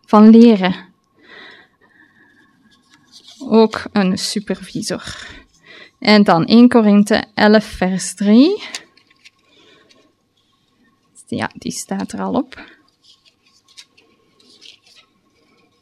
van 0.07 0.29
leren 0.31 0.75
ook 3.49 3.83
een 3.93 4.19
supervisor. 4.19 5.27
En 5.99 6.23
dan 6.23 6.47
1 6.47 6.69
Korinthe 6.69 7.25
11, 7.35 7.65
vers 7.65 8.15
3. 8.15 8.63
Ja, 11.27 11.51
die 11.55 11.73
staat 11.73 12.13
er 12.13 12.21
al 12.21 12.35
op. 12.35 12.65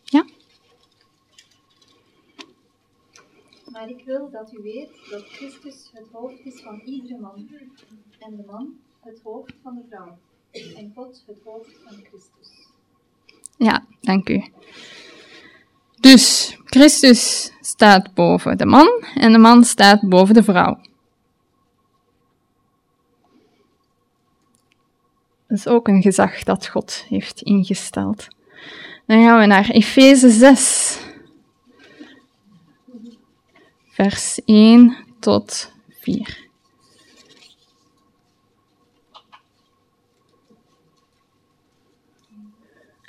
Ja, 0.04 0.24
Maar 3.72 3.88
ik 3.88 3.99
wil 4.10 4.30
dat 4.30 4.52
u 4.52 4.62
weet 4.62 4.90
dat 5.10 5.22
Christus 5.22 5.90
het 5.92 6.06
hoofd 6.12 6.44
is 6.44 6.62
van 6.62 6.80
iedere 6.84 7.18
man, 7.20 7.48
en 8.18 8.36
de 8.36 8.44
man 8.46 8.74
het 9.00 9.20
hoofd 9.22 9.54
van 9.62 9.74
de 9.74 9.82
vrouw, 9.88 10.18
en 10.76 10.92
God 10.94 11.24
het 11.26 11.38
hoofd 11.44 11.70
van 11.84 11.96
Christus. 11.96 12.68
ja, 13.56 13.84
dank 14.00 14.28
u. 14.28 14.44
Dus 16.00 16.56
Christus 16.64 17.52
staat 17.60 18.14
boven 18.14 18.58
de 18.58 18.66
man 18.66 19.04
en 19.14 19.32
de 19.32 19.38
man 19.38 19.64
staat 19.64 20.08
boven 20.08 20.34
de 20.34 20.42
vrouw. 20.42 20.80
Dat 25.46 25.58
is 25.58 25.66
ook 25.66 25.88
een 25.88 26.02
gezag 26.02 26.42
dat 26.42 26.66
God 26.66 27.04
heeft 27.08 27.40
ingesteld. 27.40 28.28
Dan 29.06 29.22
gaan 29.22 29.40
we 29.40 29.46
naar 29.46 29.70
Efeze 29.70 30.30
6. 30.30 31.08
Vers 34.00 34.40
1 34.44 34.96
tot 35.18 35.72
4. 35.88 36.48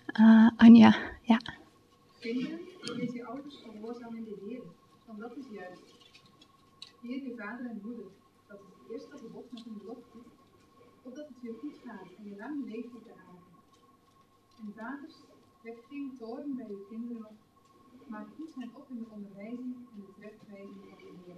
Ah, 0.06 0.52
Anja, 0.58 0.92
ja. 1.22 1.40
Kinderen, 2.20 2.60
wees 2.98 3.12
je 3.14 3.26
ouders 3.26 3.56
gehoorzaam 3.56 4.16
in 4.16 4.24
de 4.24 4.38
Heer, 4.46 4.62
want 5.06 5.20
dat 5.20 5.38
is 5.38 5.46
juist. 5.52 5.82
Eer 7.04 7.24
je 7.24 7.36
vader 7.38 7.66
en 7.66 7.82
moeder, 7.84 8.06
dat 8.48 8.60
is 8.60 8.66
het 8.80 8.92
eerste 8.92 9.18
gebod 9.18 9.52
met 9.52 9.66
een 9.66 9.78
belofte, 9.78 10.18
opdat 11.02 11.28
het 11.28 11.38
je 11.42 11.58
goed 11.60 11.78
gaat 11.86 12.08
en 12.18 12.24
je 12.30 12.36
lang 12.36 12.66
leeft 12.66 12.96
op 12.96 13.04
de 13.04 13.14
aarde. 13.14 13.50
En 14.60 14.74
vaders, 14.76 15.16
wek 15.62 15.78
geen 15.90 16.16
toorn 16.20 16.56
bij 16.56 16.68
je 16.68 16.86
kinderen 16.90 17.26
op, 17.26 17.38
maar 18.12 18.26
hen 18.60 18.70
op 18.74 18.86
in 18.90 18.98
de 18.98 19.06
onderwijzing 19.16 19.60
en 19.60 20.04
de 20.20 20.28
van 20.50 20.58
de. 21.26 21.34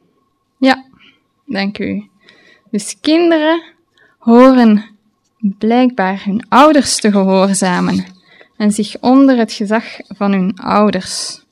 Ja, 0.58 0.86
dank 1.46 1.80
u. 1.80 2.10
Dus 2.72 2.98
kinderen 3.02 3.64
horen 4.18 4.86
blijkbaar 5.40 6.24
hun 6.26 6.46
ouders 6.50 7.00
te 7.00 7.12
gehoorzamen 7.12 8.06
en 8.58 8.72
zich 8.72 9.00
onder 9.00 9.38
het 9.38 9.54
gezag 9.54 9.86
van 10.08 10.32
hun 10.32 10.56
ouders 10.56 11.44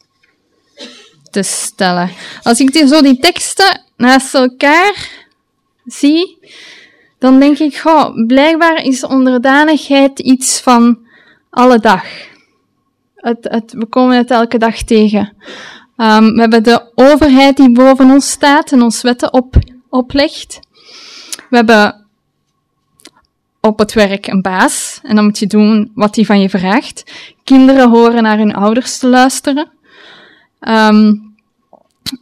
te 1.30 1.42
stellen. 1.44 2.10
Als 2.44 2.60
ik 2.60 2.74
die, 2.74 2.88
zo 2.88 3.02
die 3.02 3.20
teksten 3.20 3.82
naast 3.98 4.34
elkaar 4.34 5.10
zie, 5.86 6.38
dan 7.20 7.40
denk 7.40 7.58
ik, 7.58 7.78
goh, 7.78 8.26
blijkbaar 8.28 8.84
is 8.84 9.04
onderdanigheid 9.04 10.20
iets 10.20 10.62
van 10.62 11.00
alle 11.50 11.80
dag. 11.80 12.31
We 13.22 13.86
komen 13.90 14.18
het 14.18 14.32
elke 14.32 14.58
dag 14.58 14.78
tegen. 14.78 15.34
Um, 15.98 16.34
we 16.34 16.40
hebben 16.40 16.64
de 16.64 16.92
overheid 16.96 17.58
die 17.58 17.72
boven 17.72 18.12
ons 18.12 18.32
staat 18.32 18.72
en 18.72 18.82
ons 18.82 19.02
wetten 19.02 19.34
op, 19.34 19.56
oplegt. 19.90 20.60
We 21.50 21.56
hebben 21.56 22.06
op 23.62 23.80
het 23.80 23.94
werk 23.94 24.28
een 24.28 24.42
baas 24.42 25.00
en 25.04 25.16
dan 25.16 25.24
moet 25.24 25.40
je 25.40 25.48
doen 25.48 25.92
wat 25.96 26.16
hij 26.16 26.26
van 26.26 26.42
je 26.42 26.50
vraagt. 26.50 27.12
Kinderen 27.44 27.90
horen 27.90 28.24
naar 28.24 28.38
hun 28.38 28.54
ouders 28.54 28.98
te 28.98 29.08
luisteren. 29.08 29.72
Um, 30.60 31.36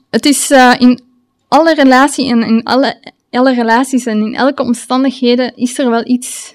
het 0.09 0.25
is 0.25 0.51
uh, 0.51 0.73
in 0.77 1.01
alle 1.47 1.73
relaties 1.73 2.29
en 2.31 2.43
in 2.43 2.63
alle, 2.63 3.13
alle 3.29 3.53
relaties 3.53 4.05
en 4.05 4.25
in 4.25 4.35
elke 4.35 4.63
omstandigheden 4.63 5.55
is 5.55 5.77
er 5.77 5.89
wel 5.89 6.07
iets 6.07 6.53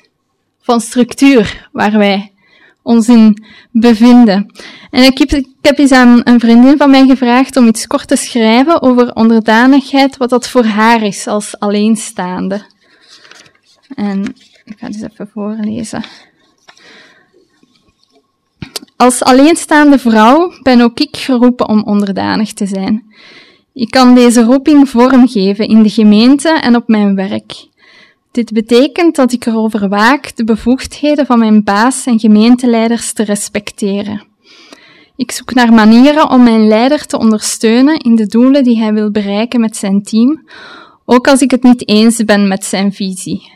van 0.60 0.80
structuur 0.80 1.68
waar 1.72 1.98
wij 1.98 2.33
ons 2.84 3.08
in 3.08 3.44
bevinden. 3.70 4.52
En 4.90 5.02
ik 5.02 5.18
heb, 5.18 5.30
ik 5.30 5.46
heb 5.60 5.78
eens 5.78 5.92
aan 5.92 6.20
een 6.24 6.40
vriendin 6.40 6.76
van 6.76 6.90
mij 6.90 7.06
gevraagd 7.06 7.56
om 7.56 7.66
iets 7.66 7.86
kort 7.86 8.08
te 8.08 8.16
schrijven 8.16 8.82
over 8.82 9.14
onderdanigheid, 9.14 10.16
wat 10.16 10.30
dat 10.30 10.48
voor 10.48 10.64
haar 10.64 11.02
is 11.02 11.26
als 11.26 11.58
alleenstaande. 11.58 12.62
En 13.94 14.22
ik 14.64 14.74
ga 14.78 14.86
eens 14.86 15.02
even 15.02 15.28
voorlezen. 15.32 16.04
Als 18.96 19.22
alleenstaande 19.22 19.98
vrouw 19.98 20.52
ben 20.62 20.80
ook 20.80 21.00
ik 21.00 21.16
geroepen 21.16 21.68
om 21.68 21.82
onderdanig 21.82 22.52
te 22.52 22.66
zijn. 22.66 23.14
Ik 23.72 23.90
kan 23.90 24.14
deze 24.14 24.42
roeping 24.42 24.88
vormgeven 24.88 25.68
in 25.68 25.82
de 25.82 25.90
gemeente 25.90 26.48
en 26.48 26.76
op 26.76 26.88
mijn 26.88 27.14
werk. 27.14 27.66
Dit 28.34 28.52
betekent 28.52 29.16
dat 29.16 29.32
ik 29.32 29.46
erover 29.46 29.88
waak 29.88 30.36
de 30.36 30.44
bevoegdheden 30.44 31.26
van 31.26 31.38
mijn 31.38 31.64
baas 31.64 32.06
en 32.06 32.18
gemeenteleiders 32.18 33.12
te 33.12 33.22
respecteren. 33.22 34.22
Ik 35.16 35.30
zoek 35.30 35.54
naar 35.54 35.72
manieren 35.72 36.30
om 36.30 36.42
mijn 36.42 36.66
leider 36.66 37.06
te 37.06 37.18
ondersteunen 37.18 37.98
in 37.98 38.14
de 38.14 38.26
doelen 38.26 38.64
die 38.64 38.78
hij 38.78 38.92
wil 38.92 39.10
bereiken 39.10 39.60
met 39.60 39.76
zijn 39.76 40.02
team, 40.02 40.48
ook 41.04 41.28
als 41.28 41.40
ik 41.40 41.50
het 41.50 41.62
niet 41.62 41.88
eens 41.88 42.24
ben 42.24 42.48
met 42.48 42.64
zijn 42.64 42.92
visie. 42.92 43.52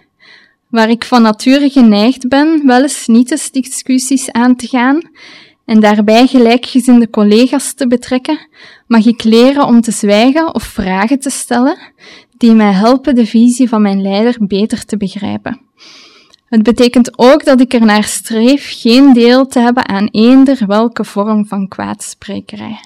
Waar 0.68 0.90
ik 0.90 1.04
van 1.04 1.22
nature 1.22 1.70
geneigd 1.70 2.28
ben 2.28 2.66
wel 2.66 2.82
eens 2.82 3.06
niet 3.06 3.30
eens 3.30 3.50
discussies 3.50 4.32
aan 4.32 4.56
te 4.56 4.66
gaan 4.66 5.00
en 5.64 5.80
daarbij 5.80 6.26
gelijkgezinde 6.26 7.10
collega's 7.10 7.74
te 7.74 7.86
betrekken, 7.86 8.48
mag 8.86 9.06
ik 9.06 9.24
leren 9.24 9.66
om 9.66 9.80
te 9.80 9.92
zwijgen 9.92 10.54
of 10.54 10.62
vragen 10.62 11.18
te 11.18 11.30
stellen 11.30 11.78
die 12.38 12.52
mij 12.52 12.72
helpen 12.72 13.14
de 13.14 13.26
visie 13.26 13.68
van 13.68 13.82
mijn 13.82 14.02
leider 14.02 14.36
beter 14.40 14.84
te 14.84 14.96
begrijpen. 14.96 15.60
Het 16.48 16.62
betekent 16.62 17.18
ook 17.18 17.44
dat 17.44 17.60
ik 17.60 17.74
er 17.74 17.84
naar 17.84 18.04
streef 18.04 18.80
geen 18.80 19.12
deel 19.12 19.46
te 19.46 19.60
hebben 19.60 19.88
aan 19.88 20.08
eender 20.10 20.66
welke 20.66 21.04
vorm 21.04 21.46
van 21.46 21.68
kwaadsprekerij. 21.68 22.80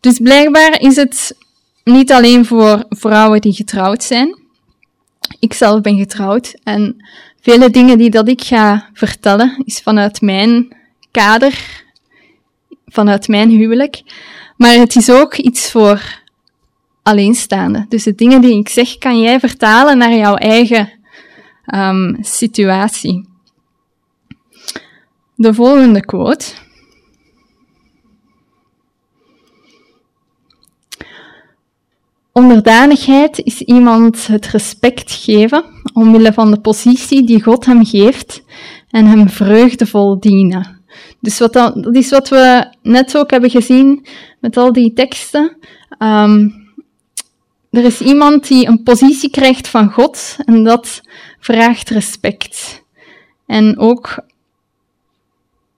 Dus 0.00 0.18
blijkbaar 0.18 0.80
is 0.80 0.96
het 0.96 1.36
niet 1.84 2.12
alleen 2.12 2.44
voor 2.44 2.84
vrouwen 2.88 3.40
die 3.40 3.52
getrouwd 3.52 4.02
zijn. 4.02 4.38
Ik 5.38 5.52
zelf 5.52 5.80
ben 5.80 5.96
getrouwd 5.98 6.54
en 6.62 6.96
vele 7.40 7.70
dingen 7.70 7.98
die 7.98 8.10
dat 8.10 8.28
ik 8.28 8.42
ga 8.42 8.90
vertellen 8.92 9.62
is 9.64 9.80
vanuit 9.80 10.20
mijn 10.20 10.76
kader, 11.10 11.84
vanuit 12.86 13.28
mijn 13.28 13.50
huwelijk. 13.50 14.02
Maar 14.56 14.74
het 14.74 14.96
is 14.96 15.10
ook 15.10 15.36
iets 15.36 15.70
voor 15.70 16.24
alleenstaande. 17.06 17.86
Dus 17.88 18.02
de 18.02 18.14
dingen 18.14 18.40
die 18.40 18.58
ik 18.58 18.68
zeg, 18.68 18.98
kan 18.98 19.20
jij 19.20 19.40
vertalen 19.40 19.98
naar 19.98 20.14
jouw 20.14 20.34
eigen 20.34 20.92
um, 21.74 22.16
situatie. 22.20 23.28
De 25.34 25.54
volgende 25.54 26.00
quote. 26.00 26.44
Onderdanigheid 32.32 33.38
is 33.38 33.60
iemand 33.60 34.26
het 34.26 34.46
respect 34.46 35.12
geven 35.12 35.64
omwille 35.92 36.32
van 36.32 36.50
de 36.50 36.60
positie 36.60 37.26
die 37.26 37.42
God 37.42 37.64
hem 37.64 37.84
geeft 37.84 38.44
en 38.90 39.06
hem 39.06 39.28
vreugdevol 39.28 40.20
dienen. 40.20 40.84
Dus 41.20 41.38
wat 41.38 41.52
dat, 41.52 41.94
is 41.94 42.10
wat 42.10 42.28
we 42.28 42.72
net 42.82 43.18
ook 43.18 43.30
hebben 43.30 43.50
gezien 43.50 44.06
met 44.40 44.56
al 44.56 44.72
die 44.72 44.92
teksten. 44.92 45.56
Um, 45.98 46.65
er 47.70 47.84
is 47.84 48.00
iemand 48.00 48.48
die 48.48 48.66
een 48.66 48.82
positie 48.82 49.30
krijgt 49.30 49.68
van 49.68 49.92
God 49.92 50.36
en 50.44 50.64
dat 50.64 51.02
vraagt 51.40 51.90
respect. 51.90 52.84
En 53.46 53.78
ook 53.78 54.24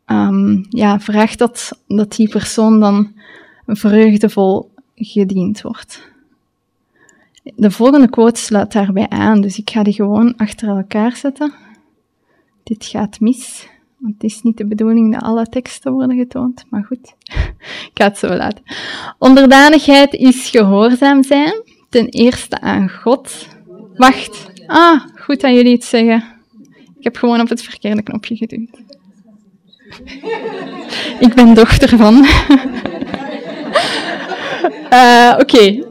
um, 0.07 0.67
ja, 0.69 1.01
vraagt 1.01 1.39
dat, 1.39 1.71
dat 1.87 2.13
die 2.13 2.29
persoon 2.29 2.81
dan 2.81 3.13
vreugdevol 3.67 4.71
gediend 4.95 5.63
wordt. 5.63 6.11
De 7.57 7.71
volgende 7.71 8.09
quote 8.11 8.41
sluit 8.41 8.73
daarbij 8.73 9.09
aan, 9.09 9.41
dus 9.41 9.59
ik 9.59 9.71
ga 9.71 9.83
die 9.83 9.93
gewoon 9.93 10.37
achter 10.37 10.69
elkaar 10.69 11.17
zetten. 11.17 11.53
Dit 12.63 12.85
gaat 12.85 13.21
mis, 13.21 13.69
want 13.99 14.15
het 14.15 14.25
is 14.25 14.43
niet 14.43 14.57
de 14.57 14.67
bedoeling 14.67 15.13
dat 15.13 15.23
alle 15.23 15.47
teksten 15.47 15.93
worden 15.93 16.17
getoond, 16.17 16.65
maar 16.69 16.85
goed, 16.85 17.15
ik 17.91 17.91
ga 17.95 18.05
het 18.05 18.19
zo 18.19 18.29
laten. 18.29 18.63
Onderdanigheid 19.19 20.15
is 20.15 20.51
gehoorzaam 20.51 21.23
zijn 21.23 21.68
ten 21.89 22.09
eerste 22.09 22.61
aan 22.61 22.91
God. 22.91 23.49
Wacht. 23.97 24.47
Ah, 24.67 25.01
goed 25.17 25.41
dat 25.41 25.55
jullie 25.55 25.73
het 25.73 25.85
zeggen. 25.85 26.25
Ik 26.99 27.05
heb 27.05 27.17
gewoon 27.17 27.41
op 27.41 27.49
het 27.49 27.63
verkeerde 27.63 28.03
knopje 28.03 28.37
geduwd. 28.37 28.77
Ik 31.27 31.35
ben 31.35 31.55
dochter 31.55 31.97
van. 31.97 32.27
uh, 34.93 35.35
Oké, 35.43 35.85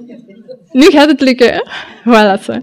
nu 0.72 0.90
gaat 0.90 1.10
het 1.10 1.22
lukken. 1.22 1.70
Voilà. 2.00 2.44
Zo. 2.44 2.60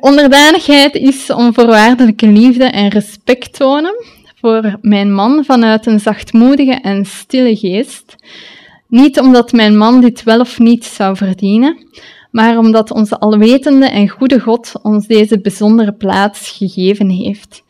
Onderdanigheid 0.00 0.94
is 0.94 1.30
onvoorwaardelijke 1.30 2.26
liefde 2.26 2.64
en 2.64 2.88
respect 2.88 3.54
tonen 3.56 3.94
voor 4.40 4.78
mijn 4.80 5.14
man 5.14 5.44
vanuit 5.44 5.86
een 5.86 6.00
zachtmoedige 6.00 6.72
en 6.72 7.04
stille 7.04 7.56
geest 7.56 8.14
niet 8.92 9.20
omdat 9.20 9.52
mijn 9.52 9.76
man 9.76 10.00
dit 10.00 10.22
wel 10.22 10.40
of 10.40 10.58
niet 10.58 10.84
zou 10.84 11.16
verdienen, 11.16 11.86
maar 12.30 12.58
omdat 12.58 12.90
onze 12.90 13.18
alwetende 13.18 13.86
en 13.86 14.08
goede 14.08 14.40
God 14.40 14.72
ons 14.82 15.06
deze 15.06 15.40
bijzondere 15.40 15.92
plaats 15.92 16.50
gegeven 16.50 17.08
heeft. 17.08 17.62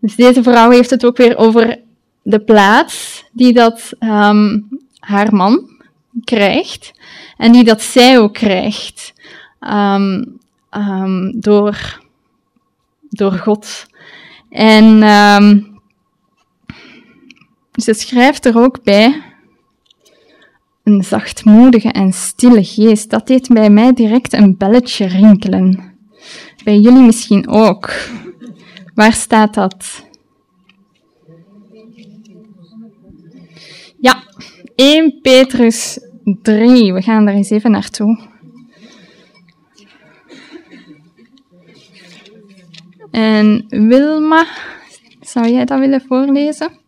Dus 0.00 0.16
deze 0.16 0.42
vrouw 0.42 0.70
heeft 0.70 0.90
het 0.90 1.04
ook 1.04 1.16
weer 1.16 1.36
over 1.36 1.80
de 2.22 2.40
plaats 2.40 3.24
die 3.32 3.52
dat 3.52 3.92
um, 4.00 4.68
haar 4.98 5.34
man 5.34 5.70
krijgt 6.24 6.92
en 7.36 7.52
die 7.52 7.64
dat 7.64 7.82
zij 7.82 8.18
ook 8.18 8.34
krijgt 8.34 9.12
um, 9.60 10.38
um, 10.70 11.40
door, 11.40 12.02
door 13.08 13.32
God. 13.32 13.86
En 14.50 14.98
ze 17.72 17.94
schrijft 17.94 18.44
er 18.44 18.58
ook 18.58 18.82
bij 18.82 19.22
een 20.86 21.02
zachtmoedige 21.02 21.88
en 21.88 22.12
stille 22.12 22.64
geest, 22.64 23.10
dat 23.10 23.26
deed 23.26 23.48
bij 23.48 23.70
mij 23.70 23.92
direct 23.92 24.32
een 24.32 24.56
belletje 24.56 25.06
rinkelen. 25.06 25.94
Bij 26.64 26.78
jullie 26.78 27.02
misschien 27.02 27.48
ook. 27.48 27.92
Waar 28.94 29.12
staat 29.12 29.54
dat? 29.54 30.04
Ja, 34.00 34.22
1 34.74 35.20
Petrus 35.22 35.98
3. 36.42 36.92
We 36.92 37.02
gaan 37.02 37.24
daar 37.24 37.34
eens 37.34 37.50
even 37.50 37.70
naartoe. 37.70 38.18
En 43.10 43.64
Wilma, 43.68 44.46
zou 45.20 45.48
jij 45.48 45.64
dat 45.64 45.78
willen 45.78 46.02
voorlezen? 46.08 46.84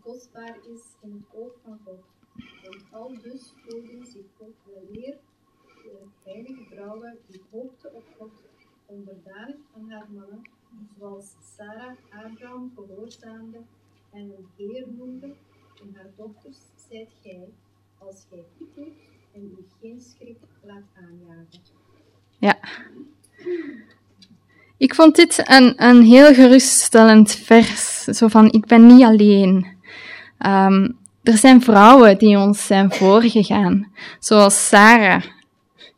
Kostbaar 0.00 0.56
is 0.56 0.82
in 1.00 1.12
het 1.12 1.40
oog 1.40 1.52
van 1.62 1.78
God. 1.84 2.04
Want 2.62 2.92
al 2.92 3.20
dus 3.22 3.52
voelden 3.56 4.06
zich 4.06 4.26
God 4.38 4.54
door 5.84 6.08
heilige 6.24 6.64
vrouwen 6.64 7.18
die 7.26 7.42
hoopten 7.50 7.94
op 7.94 8.04
God, 8.18 8.44
onderdanig 8.86 9.56
aan 9.74 9.90
haar 9.90 10.10
mannen, 10.10 10.50
zoals 10.98 11.34
Sarah 11.40 11.96
Abraham 12.10 12.72
gehoorzaamde 12.74 13.62
en 14.12 14.20
een 14.20 14.48
heer 14.56 14.88
noemde, 14.88 15.34
en 15.82 15.94
haar 15.94 16.10
dochters 16.16 16.58
zijt 16.88 17.12
gij, 17.22 17.48
als 17.98 18.26
gij 18.28 18.44
goed 18.56 18.74
doet 18.74 18.98
en 19.32 19.42
u 19.42 19.66
geen 19.80 20.00
schrik 20.00 20.38
laat 20.62 20.84
aanjagen. 20.94 21.60
Ja. 22.38 22.58
Ik 24.78 24.94
vond 24.94 25.16
dit 25.16 25.42
een, 25.44 25.72
een 25.76 26.02
heel 26.02 26.34
geruststellend 26.34 27.34
vers. 27.34 28.04
Zo 28.04 28.28
van, 28.28 28.52
ik 28.52 28.66
ben 28.66 28.86
niet 28.86 29.04
alleen. 29.04 29.66
Um, 30.46 30.96
er 31.22 31.36
zijn 31.36 31.62
vrouwen 31.62 32.18
die 32.18 32.38
ons 32.38 32.66
zijn 32.66 32.92
voorgegaan, 32.92 33.92
zoals 34.18 34.68
Sarah, 34.68 35.22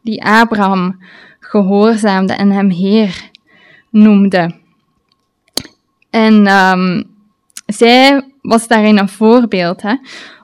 die 0.03 0.25
Abraham 0.25 1.03
gehoorzaamde 1.41 2.33
en 2.33 2.51
hem 2.51 2.71
Heer 2.71 3.31
noemde. 3.91 4.55
En 6.11 6.47
um, 6.47 7.05
zij 7.67 8.33
was 8.43 8.69
daarin 8.69 8.99
een 8.99 9.09
voorbeeld 9.09 9.83
hè, 9.83 9.95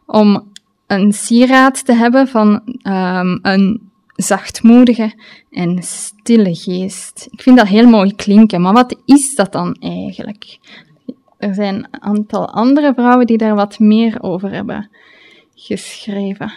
om 0.06 0.52
een 0.86 1.12
sieraad 1.12 1.84
te 1.84 1.92
hebben 1.92 2.28
van 2.28 2.62
um, 2.82 3.38
een 3.42 3.90
zachtmoedige 4.14 5.12
en 5.50 5.83
stille 5.83 6.55
geest. 6.55 7.29
Ik 7.31 7.42
vind 7.42 7.57
dat 7.57 7.66
heel 7.66 7.88
mooi 7.88 8.14
klinken, 8.14 8.61
maar 8.61 8.72
wat 8.72 8.96
is 9.05 9.35
dat 9.35 9.53
dan 9.53 9.77
eigenlijk? 9.81 10.59
er 11.44 11.55
zijn 11.55 11.74
een 11.74 12.03
aantal 12.03 12.48
andere 12.48 12.92
vrouwen 12.94 13.27
die 13.27 13.38
daar 13.38 13.55
wat 13.55 13.79
meer 13.79 14.22
over 14.22 14.50
hebben 14.50 14.90
geschreven. 15.55 16.53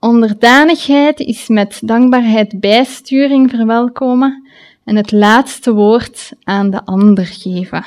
Onderdanigheid 0.00 1.20
is 1.20 1.48
met 1.48 1.80
dankbaarheid 1.84 2.60
bijsturing 2.60 3.50
verwelkomen 3.50 4.48
en 4.84 4.96
het 4.96 5.12
laatste 5.12 5.72
woord 5.72 6.32
aan 6.42 6.70
de 6.70 6.84
ander 6.84 7.26
geven. 7.26 7.84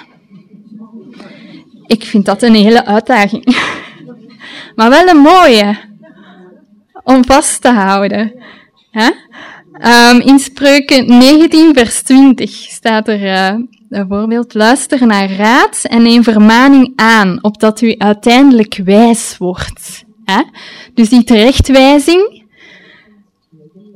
Ik 1.86 2.04
vind 2.04 2.26
dat 2.26 2.42
een 2.42 2.56
hele 2.56 2.86
uitdaging. 2.86 3.46
Maar 4.76 4.90
wel 4.90 5.08
een 5.08 5.18
mooie 5.18 5.78
om 7.08 7.26
vast 7.26 7.62
te 7.62 7.70
houden. 7.72 8.34
Um, 8.92 10.20
in 10.20 10.40
Spreuken 10.40 11.18
19, 11.18 11.74
vers 11.74 12.02
20 12.02 12.52
staat 12.52 13.08
er 13.08 13.66
Bijvoorbeeld, 13.90 14.54
luister 14.54 15.06
naar 15.06 15.32
raad 15.32 15.84
en 15.84 16.02
neem 16.02 16.24
vermaning 16.24 16.94
aan, 16.96 17.44
opdat 17.44 17.82
u 17.82 17.96
uiteindelijk 17.98 18.82
wijs 18.84 19.38
wordt. 19.38 20.06
Hè? 20.26 20.44
Dus 20.94 21.10
die 21.10 21.24
terechtwijzing, 21.24 22.46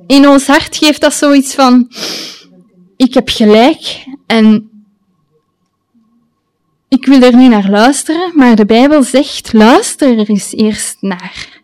in 0.07 0.27
ons 0.27 0.47
hart 0.47 0.77
geeft 0.77 1.01
dat 1.01 1.13
zoiets 1.13 1.55
van, 1.55 1.91
ik 2.97 3.13
heb 3.13 3.29
gelijk 3.29 4.05
en 4.27 4.69
ik 6.87 7.05
wil 7.05 7.21
er 7.21 7.35
niet 7.35 7.49
naar 7.49 7.69
luisteren, 7.69 8.31
maar 8.35 8.55
de 8.55 8.65
Bijbel 8.65 9.03
zegt, 9.03 9.53
luister 9.53 10.19
er 10.19 10.51
eerst 10.51 10.97
naar. 10.99 11.61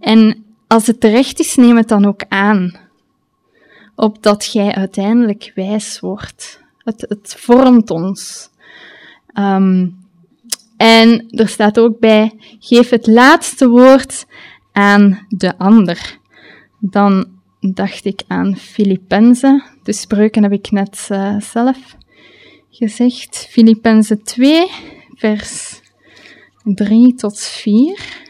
En 0.00 0.39
als 0.70 0.86
het 0.86 1.00
terecht 1.00 1.38
is, 1.38 1.56
neem 1.56 1.76
het 1.76 1.88
dan 1.88 2.04
ook 2.04 2.24
aan. 2.28 2.78
Opdat 3.96 4.52
jij 4.52 4.74
uiteindelijk 4.74 5.52
wijs 5.54 6.00
wordt. 6.00 6.60
Het, 6.78 7.04
het 7.08 7.34
vormt 7.38 7.90
ons. 7.90 8.50
Ehm, 9.26 9.88
en 10.76 11.30
er 11.30 11.48
staat 11.48 11.78
ook 11.78 11.98
bij, 11.98 12.32
geef 12.60 12.90
het 12.90 13.06
laatste 13.06 13.68
woord 13.68 14.26
aan 14.72 15.26
de 15.28 15.58
ander. 15.58 16.18
Dan 16.78 17.26
dacht 17.60 18.04
ik 18.04 18.22
aan 18.26 18.56
Filippenzen. 18.56 19.62
De 19.82 19.92
spreuken 19.92 20.42
heb 20.42 20.52
ik 20.52 20.70
net 20.70 21.08
uh, 21.12 21.40
zelf 21.40 21.96
gezegd. 22.70 23.46
Filippenzen 23.50 24.22
2, 24.22 24.66
vers 25.14 25.80
3 26.64 27.14
tot 27.14 27.40
4. 27.40 28.28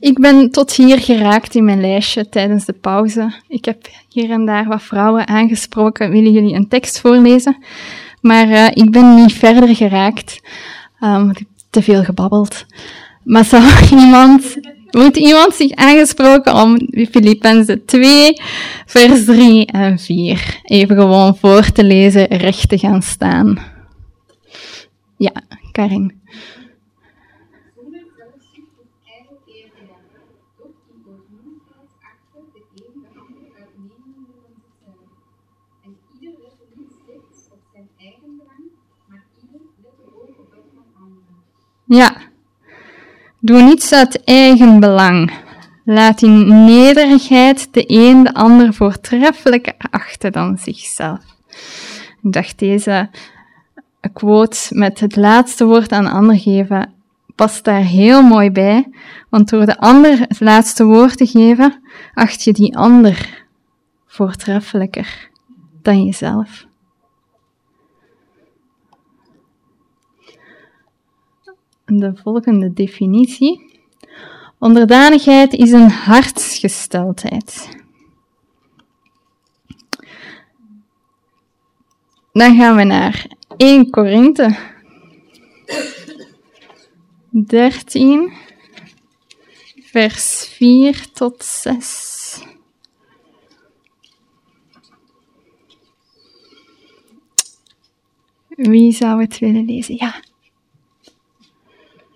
Ik 0.00 0.18
ben 0.18 0.50
tot 0.50 0.72
hier 0.74 0.98
geraakt 0.98 1.54
in 1.54 1.64
mijn 1.64 1.80
lijstje 1.80 2.28
tijdens 2.28 2.64
de 2.64 2.72
pauze. 2.72 3.32
Ik 3.48 3.64
heb 3.64 3.88
hier 4.08 4.30
en 4.30 4.46
daar 4.46 4.68
wat 4.68 4.82
vrouwen 4.82 5.26
aangesproken. 5.26 6.10
Willen 6.10 6.32
jullie 6.32 6.54
een 6.54 6.68
tekst 6.68 7.00
voorlezen? 7.00 7.64
Maar 8.20 8.48
uh, 8.48 8.66
ik 8.66 8.90
ben 8.90 9.14
niet 9.14 9.32
verder 9.32 9.76
geraakt. 9.76 10.40
Um, 11.00 11.30
ik 11.30 11.42
te 11.70 11.82
veel 11.82 12.04
gebabbeld. 12.04 12.66
Maar 13.24 13.44
zou 13.44 13.62
iemand, 14.00 14.56
moet 14.90 15.16
iemand 15.16 15.54
zich 15.54 15.74
aangesproken 15.74 16.54
om 16.54 16.78
Filippenzen 17.10 17.84
2, 17.84 18.32
vers 18.86 19.24
3 19.24 19.66
en 19.66 19.98
4 19.98 20.60
even 20.62 20.96
gewoon 20.96 21.36
voor 21.36 21.72
te 21.72 21.84
lezen, 21.84 22.26
recht 22.26 22.68
te 22.68 22.78
gaan 22.78 23.02
staan? 23.02 23.58
Ja, 25.16 25.32
Karin. 25.72 26.19
Ja. 41.90 42.16
Doe 43.40 43.62
niets 43.62 43.92
uit 43.92 44.24
eigen 44.24 44.80
belang. 44.80 45.32
Laat 45.84 46.22
in 46.22 46.64
nederigheid 46.64 47.68
de 47.70 47.84
een 47.86 48.22
de 48.22 48.34
ander 48.34 48.74
voortreffelijker 48.74 49.74
achten 49.90 50.32
dan 50.32 50.58
zichzelf. 50.58 51.20
Ik 52.22 52.32
dacht 52.32 52.58
deze 52.58 53.10
quote 54.12 54.58
met 54.70 55.00
het 55.00 55.16
laatste 55.16 55.64
woord 55.64 55.92
aan 55.92 56.04
de 56.04 56.10
ander 56.10 56.38
geven 56.38 56.92
past 57.34 57.64
daar 57.64 57.82
heel 57.82 58.22
mooi 58.22 58.50
bij, 58.50 58.88
want 59.28 59.48
door 59.48 59.66
de 59.66 59.78
ander 59.78 60.20
het 60.20 60.40
laatste 60.40 60.84
woord 60.84 61.16
te 61.16 61.26
geven, 61.26 61.82
acht 62.14 62.42
je 62.42 62.52
die 62.52 62.76
ander 62.76 63.44
voortreffelijker 64.06 65.30
dan 65.82 66.04
jezelf. 66.04 66.68
De 71.98 72.16
volgende 72.16 72.72
definitie. 72.72 73.68
Onderdanigheid 74.58 75.52
is 75.52 75.72
een 75.72 75.90
hartsgesteldheid. 75.90 77.68
Dan 82.32 82.56
gaan 82.56 82.76
we 82.76 82.84
naar 82.84 83.26
1 83.56 83.90
Korinthe 83.90 84.56
13, 87.30 88.32
vers 89.80 90.48
4 90.48 91.12
tot 91.12 91.44
6. 91.44 92.42
Wie 98.48 98.92
zou 98.92 99.20
het 99.20 99.38
willen 99.38 99.64
lezen? 99.64 99.94
Ja. 99.96 100.29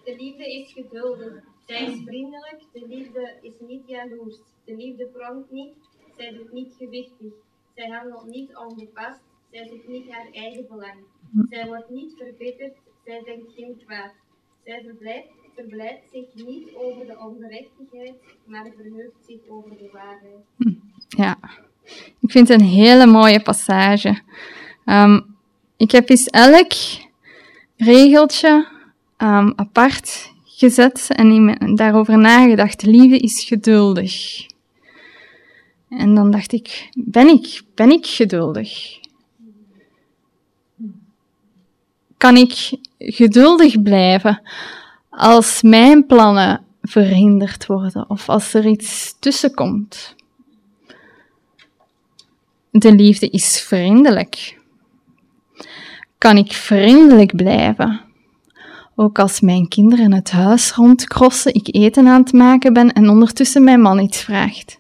De 0.05 0.17
liefde 0.17 0.53
is 0.53 0.73
geduldig. 0.73 1.33
Zij 1.67 1.83
is 1.85 2.01
vriendelijk. 2.05 2.61
De 2.73 2.87
liefde 2.89 3.39
is 3.43 3.53
niet 3.69 3.83
jaloers. 3.87 4.39
De 4.65 4.77
liefde 4.77 5.07
pronkt 5.07 5.51
niet. 5.51 5.75
Zij 6.17 6.33
doet 6.33 6.53
niet 6.53 6.75
gewichtig. 6.79 7.33
Zij 7.75 7.89
handelt 7.89 8.27
niet 8.27 8.57
ongepast. 8.57 9.21
Zij 9.51 9.67
zoekt 9.67 9.89
niet 9.89 10.11
haar 10.11 10.29
eigen 10.33 10.67
belang. 10.69 10.99
Zij 11.51 11.67
wordt 11.67 11.91
niet 11.91 12.15
verbitterd. 12.17 12.77
Zij 13.05 13.23
denkt 13.25 13.53
geen 13.57 13.83
kwaad. 13.87 14.13
Zij 14.65 14.83
verblijft, 14.85 15.29
verblijft 15.55 16.11
zich 16.13 16.45
niet 16.47 16.75
over 16.75 17.07
de 17.07 17.19
ongerechtigheid, 17.19 18.15
maar 18.45 18.67
verheugt 18.77 19.25
zich 19.27 19.49
over 19.49 19.71
de 19.71 19.89
waarheid. 19.93 20.45
Ja, 21.09 21.39
ik 22.21 22.31
vind 22.31 22.49
het 22.49 22.61
een 22.61 22.67
hele 22.67 23.07
mooie 23.07 23.43
passage. 23.43 24.21
Um, 24.85 25.37
ik 25.77 25.91
heb 25.91 26.09
eens 26.09 26.27
elk 26.27 26.73
regeltje 27.77 28.74
um, 29.19 29.53
apart 29.57 30.33
gezet 30.45 31.09
en 31.09 31.55
daarover 31.75 32.19
nagedacht. 32.19 32.83
Liefde 32.83 33.19
is 33.19 33.45
geduldig. 33.45 34.47
En 35.89 36.15
dan 36.15 36.31
dacht 36.31 36.53
ik, 36.53 36.89
ben 36.95 37.29
ik, 37.29 37.63
ben 37.75 37.91
ik 37.91 38.07
geduldig? 38.07 38.99
Kan 42.17 42.37
ik 42.37 42.79
geduldig 42.99 43.83
blijven 43.83 44.43
als 45.11 45.63
mijn 45.63 46.07
plannen 46.07 46.65
verhinderd 46.83 47.67
worden 47.67 48.11
of 48.11 48.29
als 48.29 48.55
er 48.55 48.67
iets 48.67 49.17
tussenkomt? 49.19 50.15
De 52.71 52.93
liefde 52.93 53.29
is 53.29 53.61
vriendelijk. 53.61 54.61
Kan 56.19 56.37
ik 56.37 56.53
vriendelijk 56.53 57.37
blijven 57.37 58.04
ook 58.95 59.19
als 59.19 59.41
mijn 59.41 59.69
kinderen 59.69 60.13
het 60.13 60.31
huis 60.31 60.73
rondkrossen, 60.73 61.55
ik 61.55 61.69
eten 61.75 62.07
aan 62.07 62.21
het 62.21 62.33
maken 62.33 62.73
ben 62.73 62.93
en 62.93 63.09
ondertussen 63.09 63.65
mijn 63.65 63.81
man 63.81 63.99
iets 63.99 64.23
vraagt. 64.23 64.77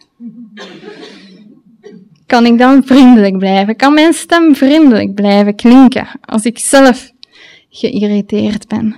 Kan 2.27 2.47
ik 2.47 2.59
dan 2.59 2.83
vriendelijk 2.85 3.39
blijven? 3.39 3.77
Kan 3.77 3.95
mijn 3.95 4.13
stem 4.13 4.55
vriendelijk 4.55 5.15
blijven 5.15 5.55
klinken 5.55 6.09
als 6.21 6.45
ik 6.45 6.59
zelf 6.59 7.13
geïrriteerd 7.71 8.69
ben? 8.69 8.97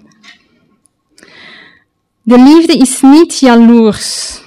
De 2.23 2.39
liefde 2.39 2.77
is 2.77 3.03
niet 3.03 3.39
jaloers. 3.39 4.41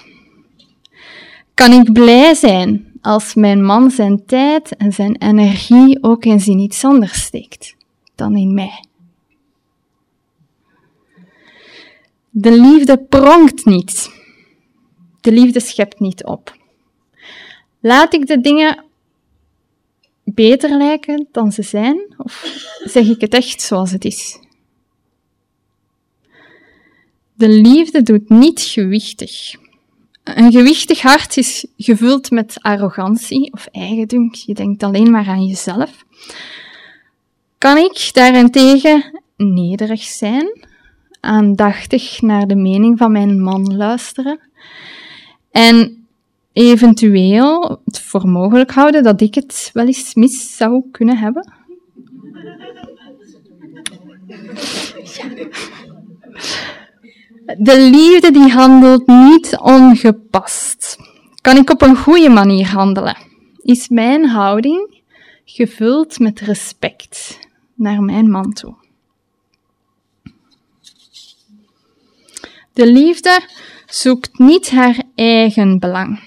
Kan 1.54 1.72
ik 1.72 1.94
blij 1.94 2.34
zijn 2.34 2.92
als 3.02 3.34
mijn 3.34 3.66
man 3.66 3.92
zijn 3.92 4.26
tijd 4.26 4.76
en 4.76 4.94
zijn 4.94 5.16
energie 5.16 6.04
ook 6.04 6.26
eens 6.26 6.48
in 6.48 6.60
iets 6.60 6.84
anders 6.84 7.22
steekt 7.22 7.76
dan 8.16 8.36
in 8.36 8.54
mij? 8.54 8.89
De 12.42 12.62
liefde 12.62 12.98
pronkt 12.98 13.66
niet. 13.66 14.12
De 15.22 15.32
liefde 15.32 15.60
schept 15.60 16.00
niet 16.00 16.26
op. 16.26 16.58
Laat 17.80 18.14
ik 18.14 18.28
de 18.28 18.42
dingen 18.42 18.86
beter 20.24 20.78
lijken 20.78 21.28
dan 21.32 21.52
ze 21.52 21.62
zijn, 21.62 22.14
of 22.18 22.44
zeg 22.84 23.08
ik 23.08 23.22
het 23.22 23.34
echt 23.34 23.62
zoals 23.62 23.92
het 23.92 24.06
is? 24.06 24.40
De 27.34 27.50
liefde 27.50 28.02
doet 28.02 28.30
niet 28.30 28.62
gewichtig. 28.62 29.56
Een 30.24 30.52
gewichtig 30.52 31.02
hart 31.02 31.38
is 31.38 31.66
gevuld 31.78 32.32
met 32.32 32.58
arrogantie 32.62 33.54
of 33.54 33.68
eigendunk. 33.72 34.36
Je 34.36 34.54
denkt 34.54 34.84
alleen 34.84 35.12
maar 35.12 35.28
aan 35.28 35.46
jezelf. 35.46 36.06
Kan 37.58 37.78
ik 37.78 38.10
daarentegen 38.14 39.22
nederig 39.38 40.04
zijn 40.04 40.68
aandachtig 41.20 42.22
naar 42.22 42.48
de 42.48 42.56
mening 42.56 42.98
van 42.98 43.12
mijn 43.12 43.42
man 43.42 43.76
luisteren. 43.78 44.40
En 45.52 46.08
eventueel 46.54 47.82
het 47.86 48.00
voor 48.00 48.28
mogelijk 48.28 48.72
houden 48.72 49.04
dat 49.04 49.22
ik 49.22 49.36
het 49.36 49.70
wel 49.74 49.86
eens 49.86 50.14
mis 50.14 50.56
zou 50.58 50.84
kunnen 50.92 51.18
hebben. 51.18 51.54
De 57.58 57.90
liefde 57.92 58.32
die 58.32 58.52
handelt 58.52 59.08
niet 59.08 59.58
ongepast. 59.62 60.98
Kan 61.42 61.58
ik 61.58 61.70
op 61.70 61.82
een 61.82 61.96
goede 61.96 62.30
manier 62.30 62.68
handelen? 62.68 63.18
Is 63.62 63.88
mijn 63.88 64.26
houding 64.26 65.02
gevuld 65.46 66.20
met 66.20 66.40
respect 66.40 67.40
naar 67.76 68.02
mijn 68.02 68.30
man 68.30 68.54
toe? 68.54 68.74
De 72.80 72.92
liefde 72.92 73.42
zoekt 73.86 74.38
niet 74.38 74.70
haar 74.70 75.04
eigen 75.16 75.80
belang. 75.80 76.20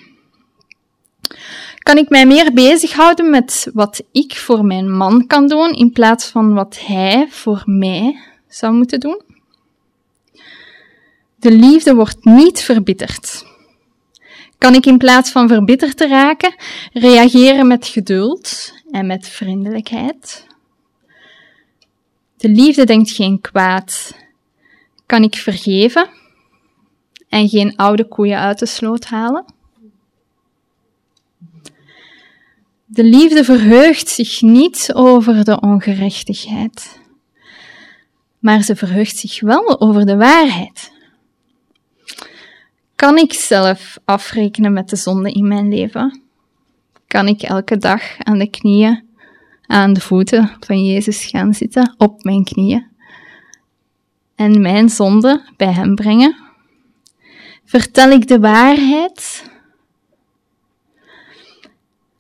Kan 1.79 1.97
ik 1.97 2.09
mij 2.09 2.27
meer 2.27 2.53
bezighouden 2.53 3.31
met 3.31 3.71
wat 3.75 4.03
ik 4.11 4.37
voor 4.37 4.65
mijn 4.65 4.97
man 4.97 5.27
kan 5.27 5.49
doen 5.49 5.73
in 5.73 5.93
plaats 5.93 6.27
van 6.27 6.55
wat 6.55 6.81
hij 6.81 7.27
voor 7.31 7.62
mij 7.65 8.19
zou 8.49 8.75
moeten 8.75 9.01
doen? 9.01 9.23
De 11.37 11.53
liefde 11.53 11.95
wordt 11.95 12.25
niet 12.25 12.62
verbitterd. 12.62 13.45
Kan 14.59 14.75
ik 14.75 14.87
in 14.87 14.99
plaats 14.99 15.31
van 15.31 15.49
verbitterd 15.49 15.97
te 15.97 16.09
raken, 16.09 16.55
reageren 16.93 17.67
met 17.67 17.87
geduld 17.87 18.73
en 18.91 19.07
met 19.07 19.29
vriendelijkheid? 19.29 20.47
De 22.37 22.49
liefde 22.49 22.85
denkt 22.85 23.11
geen 23.11 23.41
kwaad. 23.41 24.17
Kan 25.07 25.23
ik 25.23 25.35
vergeven 25.35 26.21
en 27.33 27.49
geen 27.49 27.77
oude 27.77 28.09
koeien 28.09 28.38
uit 28.38 28.59
de 28.59 28.66
sloot 28.66 29.05
halen? 29.05 29.45
De 32.85 33.05
liefde 33.05 33.45
verheugt 33.45 34.09
zich 34.09 34.42
niet 34.42 34.90
over 34.95 35.45
de 35.45 35.61
ongerechtigheid, 35.61 37.01
maar 38.38 38.62
ze 38.62 38.77
verheugt 38.77 39.16
zich 39.16 39.40
wel 39.40 39.81
over 39.81 40.07
de 40.07 40.16
waarheid. 40.16 40.92
Kan 42.95 43.18
ik 43.18 43.33
zelf 43.33 43.99
afrekenen 44.05 44.73
met 44.73 44.88
de 44.88 44.97
zonde 44.97 45.33
in 45.33 45.49
mijn 45.49 45.68
leven? 45.68 46.23
Kan 47.07 47.29
ik 47.29 47.42
elke 47.42 47.77
dag 47.77 48.03
aan 48.18 48.38
de 48.38 48.51
knieën, 48.51 49.05
aan 49.66 49.92
de 49.92 50.01
voeten 50.01 50.57
van 50.61 50.85
Jezus 50.85 51.25
gaan 51.25 51.55
zitten, 51.55 51.95
op 51.99 52.25
mijn 52.25 52.45
knieën, 52.45 52.87
en 54.35 54.61
mijn 54.61 54.88
zonde 54.88 55.49
bij 55.57 55.73
Hem 55.73 55.95
brengen? 55.95 56.42
Vertel 57.73 58.11
ik 58.11 58.29
de 58.29 58.41
waarheid? 58.41 59.51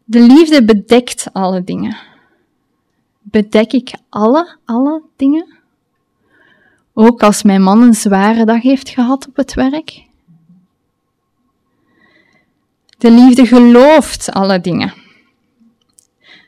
De 0.04 0.20
liefde 0.20 0.64
bedekt 0.64 1.28
alle 1.32 1.64
dingen. 1.64 1.96
Bedek 3.20 3.72
ik 3.72 3.94
alle, 4.08 4.56
alle 4.64 5.02
dingen? 5.16 5.58
Ook 6.92 7.22
als 7.22 7.42
mijn 7.42 7.62
man 7.62 7.82
een 7.82 7.94
zware 7.94 8.44
dag 8.44 8.62
heeft 8.62 8.88
gehad 8.88 9.28
op 9.28 9.36
het 9.36 9.54
werk? 9.54 10.06
De 12.98 13.10
liefde 13.10 13.46
gelooft 13.46 14.30
alle 14.30 14.60
dingen. 14.60 14.94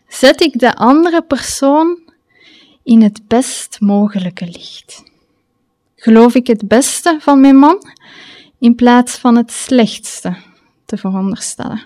Zet 0.09 0.41
ik 0.41 0.59
de 0.59 0.75
andere 0.75 1.23
persoon 1.23 1.99
in 2.83 3.03
het 3.03 3.29
best 3.29 3.81
mogelijke 3.81 4.45
licht? 4.45 5.03
Geloof 5.97 6.35
ik 6.35 6.47
het 6.47 6.69
beste 6.69 7.17
van 7.21 7.41
mijn 7.41 7.57
man 7.57 7.93
in 8.65 8.75
plaats 8.75 9.17
van 9.17 9.37
het 9.37 9.53
slechtste 9.53 10.37
te 10.85 10.97
veronderstellen? 10.97 11.83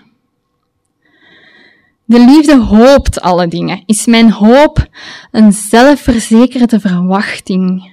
De 2.05 2.19
liefde 2.19 2.57
hoopt 2.57 3.21
alle 3.21 3.47
dingen. 3.47 3.83
Is 3.85 4.05
mijn 4.05 4.31
hoop 4.31 4.87
een 5.31 5.53
zelfverzekerde 5.53 6.79
verwachting 6.79 7.91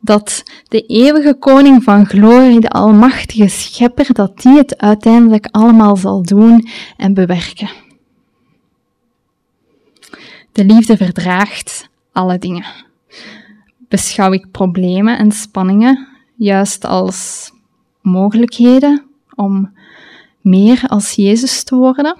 dat 0.00 0.42
de 0.68 0.80
eeuwige 0.80 1.34
koning 1.34 1.82
van 1.82 2.06
glorie, 2.06 2.60
de 2.60 2.70
almachtige 2.70 3.48
schepper, 3.48 4.12
dat 4.12 4.40
die 4.40 4.56
het 4.56 4.78
uiteindelijk 4.78 5.46
allemaal 5.50 5.96
zal 5.96 6.22
doen 6.22 6.68
en 6.96 7.14
bewerken. 7.14 7.70
De 10.52 10.64
liefde 10.64 10.96
verdraagt 10.96 11.88
alle 12.12 12.38
dingen. 12.38 12.64
Beschouw 13.88 14.32
ik 14.32 14.50
problemen 14.50 15.18
en 15.18 15.32
spanningen 15.32 16.08
juist 16.36 16.84
als 16.84 17.50
mogelijkheden 18.00 19.06
om 19.34 19.72
meer 20.40 20.82
als 20.86 21.12
Jezus 21.12 21.62
te 21.62 21.76
worden? 21.76 22.16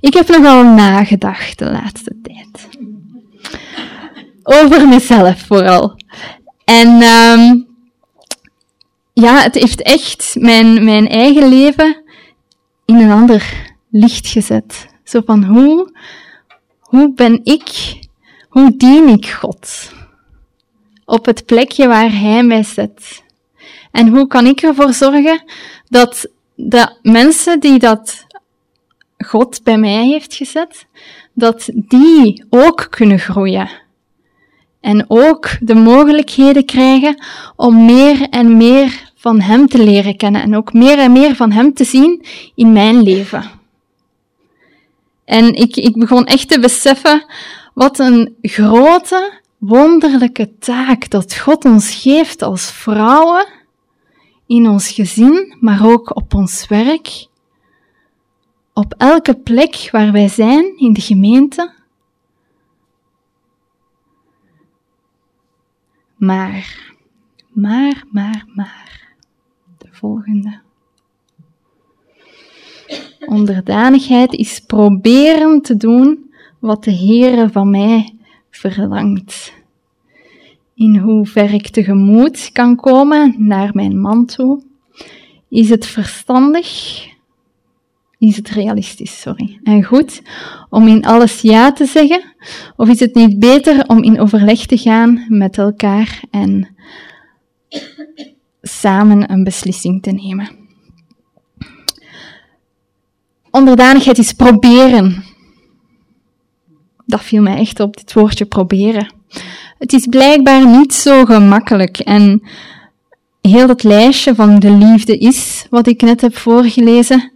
Ik 0.00 0.14
heb 0.14 0.28
nogal 0.28 0.64
nagedacht 0.64 1.58
de 1.58 1.70
laatste 1.70 2.16
tijd 2.22 2.68
over 4.44 4.88
mezelf 4.88 5.40
vooral. 5.40 5.96
En 6.64 7.02
um, 7.02 7.66
ja, 9.12 9.40
het 9.40 9.54
heeft 9.54 9.82
echt 9.82 10.36
mijn, 10.38 10.84
mijn 10.84 11.08
eigen 11.08 11.48
leven 11.48 12.02
in 12.84 12.96
een 12.96 13.10
ander 13.10 13.72
licht 13.90 14.26
gezet. 14.26 14.86
Zo 15.04 15.20
van 15.24 15.44
hoe, 15.44 15.96
hoe 16.80 17.12
ben 17.14 17.40
ik, 17.44 17.98
hoe 18.48 18.76
dien 18.76 19.08
ik 19.08 19.26
God? 19.30 19.92
Op 21.04 21.24
het 21.24 21.46
plekje 21.46 21.86
waar 21.86 22.12
Hij 22.12 22.42
mij 22.42 22.62
zet. 22.62 23.23
En 23.94 24.08
hoe 24.08 24.26
kan 24.26 24.46
ik 24.46 24.60
ervoor 24.60 24.92
zorgen 24.92 25.42
dat 25.88 26.28
de 26.54 26.96
mensen 27.02 27.60
die 27.60 27.78
dat 27.78 28.26
God 29.18 29.62
bij 29.62 29.78
mij 29.78 30.06
heeft 30.06 30.34
gezet, 30.34 30.86
dat 31.32 31.68
die 31.74 32.44
ook 32.50 32.86
kunnen 32.90 33.18
groeien 33.18 33.70
en 34.80 35.04
ook 35.08 35.48
de 35.60 35.74
mogelijkheden 35.74 36.64
krijgen 36.64 37.24
om 37.56 37.84
meer 37.84 38.28
en 38.28 38.56
meer 38.56 39.12
van 39.16 39.40
Hem 39.40 39.66
te 39.66 39.84
leren 39.84 40.16
kennen 40.16 40.42
en 40.42 40.56
ook 40.56 40.72
meer 40.72 40.98
en 40.98 41.12
meer 41.12 41.34
van 41.34 41.52
Hem 41.52 41.74
te 41.74 41.84
zien 41.84 42.24
in 42.54 42.72
mijn 42.72 43.02
leven. 43.02 43.44
En 45.24 45.54
ik, 45.54 45.76
ik 45.76 45.98
begon 45.98 46.24
echt 46.24 46.48
te 46.48 46.60
beseffen 46.60 47.24
wat 47.74 47.98
een 47.98 48.36
grote, 48.42 49.40
wonderlijke 49.58 50.58
taak 50.58 51.10
dat 51.10 51.36
God 51.36 51.64
ons 51.64 51.94
geeft 51.94 52.42
als 52.42 52.70
vrouwen 52.70 53.62
in 54.46 54.68
ons 54.68 54.90
gezin, 54.90 55.56
maar 55.60 55.86
ook 55.86 56.16
op 56.16 56.34
ons 56.34 56.66
werk, 56.66 57.26
op 58.72 58.94
elke 58.98 59.34
plek 59.34 59.88
waar 59.92 60.12
wij 60.12 60.28
zijn 60.28 60.76
in 60.76 60.92
de 60.92 61.00
gemeente 61.00 61.72
Maar, 66.24 66.92
maar, 67.48 68.04
maar, 68.10 68.44
maar. 68.54 69.14
De 69.78 69.88
volgende. 69.90 70.60
Onderdanigheid 73.26 74.32
is 74.32 74.60
proberen 74.60 75.62
te 75.62 75.76
doen 75.76 76.34
wat 76.58 76.84
de 76.84 76.94
Heere 76.96 77.50
van 77.50 77.70
mij 77.70 78.16
verlangt. 78.50 79.52
In 80.74 80.96
hoever 80.96 81.54
ik 81.54 81.68
tegemoet 81.68 82.50
kan 82.52 82.76
komen 82.76 83.34
naar 83.38 83.70
mijn 83.72 84.00
man 84.00 84.26
toe, 84.26 84.62
is 85.48 85.70
het 85.70 85.86
verstandig 85.86 87.02
is 88.18 88.36
het 88.36 88.48
realistisch, 88.48 89.20
sorry. 89.20 89.60
En 89.62 89.84
goed 89.84 90.22
om 90.70 90.88
in 90.88 91.04
alles 91.04 91.40
ja 91.40 91.72
te 91.72 91.86
zeggen? 91.86 92.22
Of 92.76 92.88
is 92.88 93.00
het 93.00 93.14
niet 93.14 93.38
beter 93.38 93.86
om 93.86 94.02
in 94.02 94.20
overleg 94.20 94.66
te 94.66 94.78
gaan 94.78 95.24
met 95.28 95.58
elkaar 95.58 96.22
en 96.30 96.76
samen 98.62 99.30
een 99.30 99.44
beslissing 99.44 100.02
te 100.02 100.10
nemen? 100.10 100.48
Onderdanigheid 103.50 104.18
is 104.18 104.32
proberen. 104.32 105.24
Dat 107.06 107.22
viel 107.22 107.42
mij 107.42 107.56
echt 107.56 107.80
op, 107.80 107.96
dit 107.96 108.12
woordje 108.12 108.44
proberen. 108.44 109.12
Het 109.78 109.92
is 109.92 110.06
blijkbaar 110.06 110.66
niet 110.66 110.94
zo 110.94 111.24
gemakkelijk 111.24 111.98
en 111.98 112.42
heel 113.40 113.66
dat 113.66 113.82
lijstje 113.82 114.34
van 114.34 114.58
de 114.58 114.70
liefde 114.70 115.18
is, 115.18 115.66
wat 115.70 115.86
ik 115.86 116.02
net 116.02 116.20
heb 116.20 116.36
voorgelezen, 116.36 117.32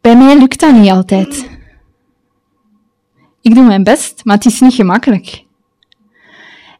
bij 0.00 0.16
mij 0.16 0.38
lukt 0.38 0.60
dat 0.60 0.74
niet 0.74 0.90
altijd. 0.90 1.48
Ik 3.40 3.54
doe 3.54 3.64
mijn 3.64 3.84
best, 3.84 4.24
maar 4.24 4.36
het 4.36 4.46
is 4.46 4.60
niet 4.60 4.74
gemakkelijk. 4.74 5.44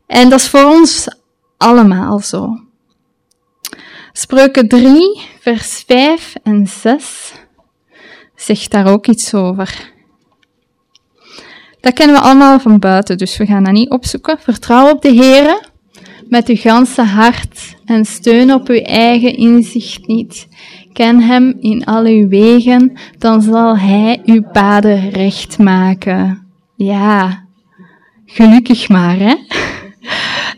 En 0.07 0.31
dat 0.31 0.41
is 0.41 0.49
voor 0.49 0.65
ons 0.65 1.09
allemaal 1.57 2.19
zo. 2.19 2.65
Spreuken 4.13 4.69
3, 4.69 5.21
vers 5.41 5.85
5 5.87 6.35
en 6.43 6.67
6 6.67 7.33
zegt 8.37 8.71
daar 8.71 8.87
ook 8.87 9.07
iets 9.07 9.35
over. 9.35 9.90
Dat 11.81 11.93
kennen 11.93 12.17
we 12.17 12.23
allemaal 12.23 12.61
van 12.61 12.79
buiten, 12.79 13.19
dus 13.19 13.37
we 13.37 13.47
gaan 13.47 13.65
dat 13.65 13.73
niet 13.73 13.91
opzoeken. 13.91 14.39
Vertrouw 14.41 14.91
op 14.91 15.03
de 15.03 15.11
Heer 15.11 15.69
met 16.29 16.49
uw 16.49 16.57
ganse 16.57 17.03
hart 17.03 17.77
en 17.85 18.05
steun 18.05 18.53
op 18.53 18.69
uw 18.69 18.83
eigen 18.83 19.37
inzicht 19.37 20.07
niet. 20.07 20.49
Ken 20.93 21.21
hem 21.21 21.57
in 21.61 21.85
al 21.85 22.05
uw 22.05 22.29
wegen, 22.29 22.99
dan 23.19 23.43
zal 23.43 23.79
hij 23.79 24.21
uw 24.25 24.43
paden 24.53 25.11
recht 25.11 25.59
maken. 25.59 26.47
Ja, 26.77 27.45
gelukkig 28.27 28.89
maar, 28.89 29.17
hè? 29.17 29.35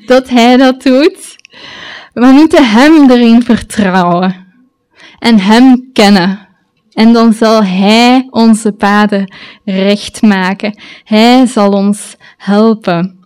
Dat 0.06 0.28
hij 0.28 0.56
dat 0.56 0.82
doet. 0.82 1.36
We 2.12 2.26
moeten 2.26 2.70
hem 2.70 3.10
erin 3.10 3.42
vertrouwen 3.42 4.46
en 5.18 5.40
hem 5.40 5.90
kennen. 5.92 6.48
En 6.92 7.12
dan 7.12 7.32
zal 7.32 7.64
hij 7.64 8.26
onze 8.30 8.72
paden 8.72 9.34
recht 9.64 10.22
maken. 10.22 10.80
Hij 11.04 11.46
zal 11.46 11.72
ons 11.72 12.16
helpen. 12.36 13.20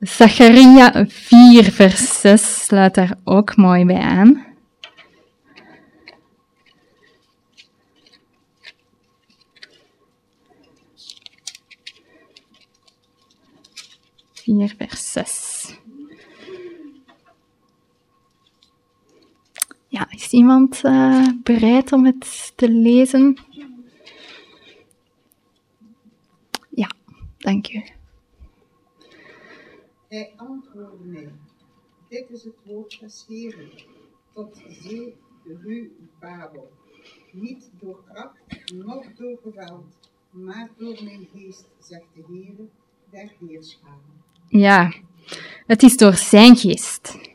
Zacharia 0.00 1.04
4, 1.08 1.72
vers 1.72 2.20
6 2.20 2.64
sluit 2.64 2.94
daar 2.94 3.18
ook 3.24 3.56
mooi 3.56 3.84
bij 3.84 4.00
aan. 4.00 4.46
Vier 14.32 14.74
vers 14.78 15.12
6. 15.12 15.53
Ja, 19.94 20.10
is 20.10 20.30
iemand 20.30 20.84
uh, 20.84 21.28
bereid 21.42 21.92
om 21.92 22.04
het 22.04 22.52
te 22.56 22.70
lezen? 22.70 23.38
Ja, 26.70 26.90
dank 27.38 27.68
u. 27.68 27.82
Hij 30.08 30.32
antwoordde 30.36 31.04
mij, 31.04 31.32
dit 32.08 32.30
is 32.30 32.44
het 32.44 32.54
woord 32.64 33.00
des 33.00 33.24
Heren, 33.28 33.70
tot 34.32 34.62
zee 34.68 35.16
ru 35.44 35.96
Babel. 36.20 36.72
Niet 37.32 37.70
door 37.80 38.04
kracht, 38.04 38.72
noch 38.74 39.06
door 39.16 39.38
geweld, 39.42 40.10
maar 40.30 40.68
door 40.76 41.04
mijn 41.04 41.28
geest, 41.34 41.66
zegt 41.78 42.06
de 42.14 42.22
Heere 42.26 42.68
der 43.10 43.32
Heerscharen. 43.40 44.22
Ja, 44.48 44.92
het 45.66 45.82
is 45.82 45.96
door 45.96 46.14
zijn 46.14 46.56
geest. 46.56 47.32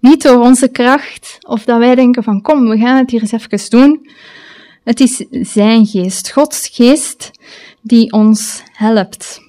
Niet 0.00 0.22
door 0.22 0.40
onze 0.40 0.68
kracht, 0.68 1.38
of 1.40 1.64
dat 1.64 1.78
wij 1.78 1.94
denken 1.94 2.22
van 2.22 2.42
kom, 2.42 2.68
we 2.68 2.78
gaan 2.78 2.96
het 2.96 3.10
hier 3.10 3.20
eens 3.20 3.32
even 3.32 3.70
doen. 3.70 4.08
Het 4.84 5.00
is 5.00 5.24
zijn 5.30 5.86
geest, 5.86 6.32
Gods 6.32 6.68
geest, 6.68 7.30
die 7.82 8.12
ons 8.12 8.62
helpt. 8.72 9.40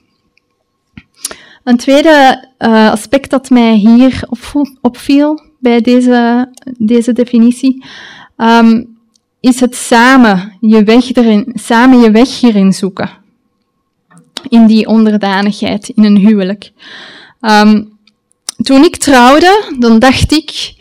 Een 1.64 1.78
tweede 1.78 2.48
uh, 2.60 2.92
aspect 2.92 3.30
dat 3.30 3.50
mij 3.50 3.74
hier 3.74 4.28
opviel 4.82 5.42
bij 5.60 5.82
deze, 5.82 6.50
deze 6.78 7.14
definitie, 7.14 7.86
um, 8.38 8.98
is 9.40 9.60
het 9.60 9.76
samen 9.76 10.58
je, 10.62 10.84
weg 10.84 11.14
erin, 11.14 11.52
samen 11.54 12.00
je 12.00 12.12
weg 12.12 12.40
hierin 12.40 12.74
zoeken. 12.74 13.10
In 14.50 14.68
die 14.68 14.88
onderdanigheid, 14.88 15.90
in 15.90 16.04
een 16.04 16.18
huwelijk. 16.18 16.72
Um, 17.42 17.95
toen 18.58 18.84
ik 18.84 18.98
trouwde, 18.98 19.74
dan 19.80 20.00
dacht 20.00 20.32
ik, 20.32 20.74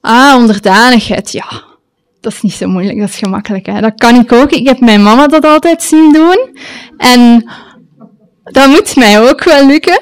ah, 0.00 0.34
onderdanigheid, 0.36 1.32
ja, 1.32 1.62
dat 2.24 2.32
is 2.32 2.42
niet 2.42 2.52
zo 2.52 2.68
moeilijk, 2.68 2.98
dat 2.98 3.08
is 3.08 3.18
gemakkelijk. 3.18 3.66
Hè? 3.66 3.80
Dat 3.80 3.94
kan 3.94 4.14
ik 4.14 4.32
ook. 4.32 4.50
Ik 4.50 4.66
heb 4.66 4.80
mijn 4.80 5.02
mama 5.02 5.26
dat 5.26 5.44
altijd 5.44 5.82
zien 5.82 6.12
doen. 6.12 6.58
En 6.96 7.50
dat 8.44 8.68
moet 8.68 8.96
mij 8.96 9.20
ook 9.28 9.44
wel 9.44 9.66
lukken. 9.66 10.00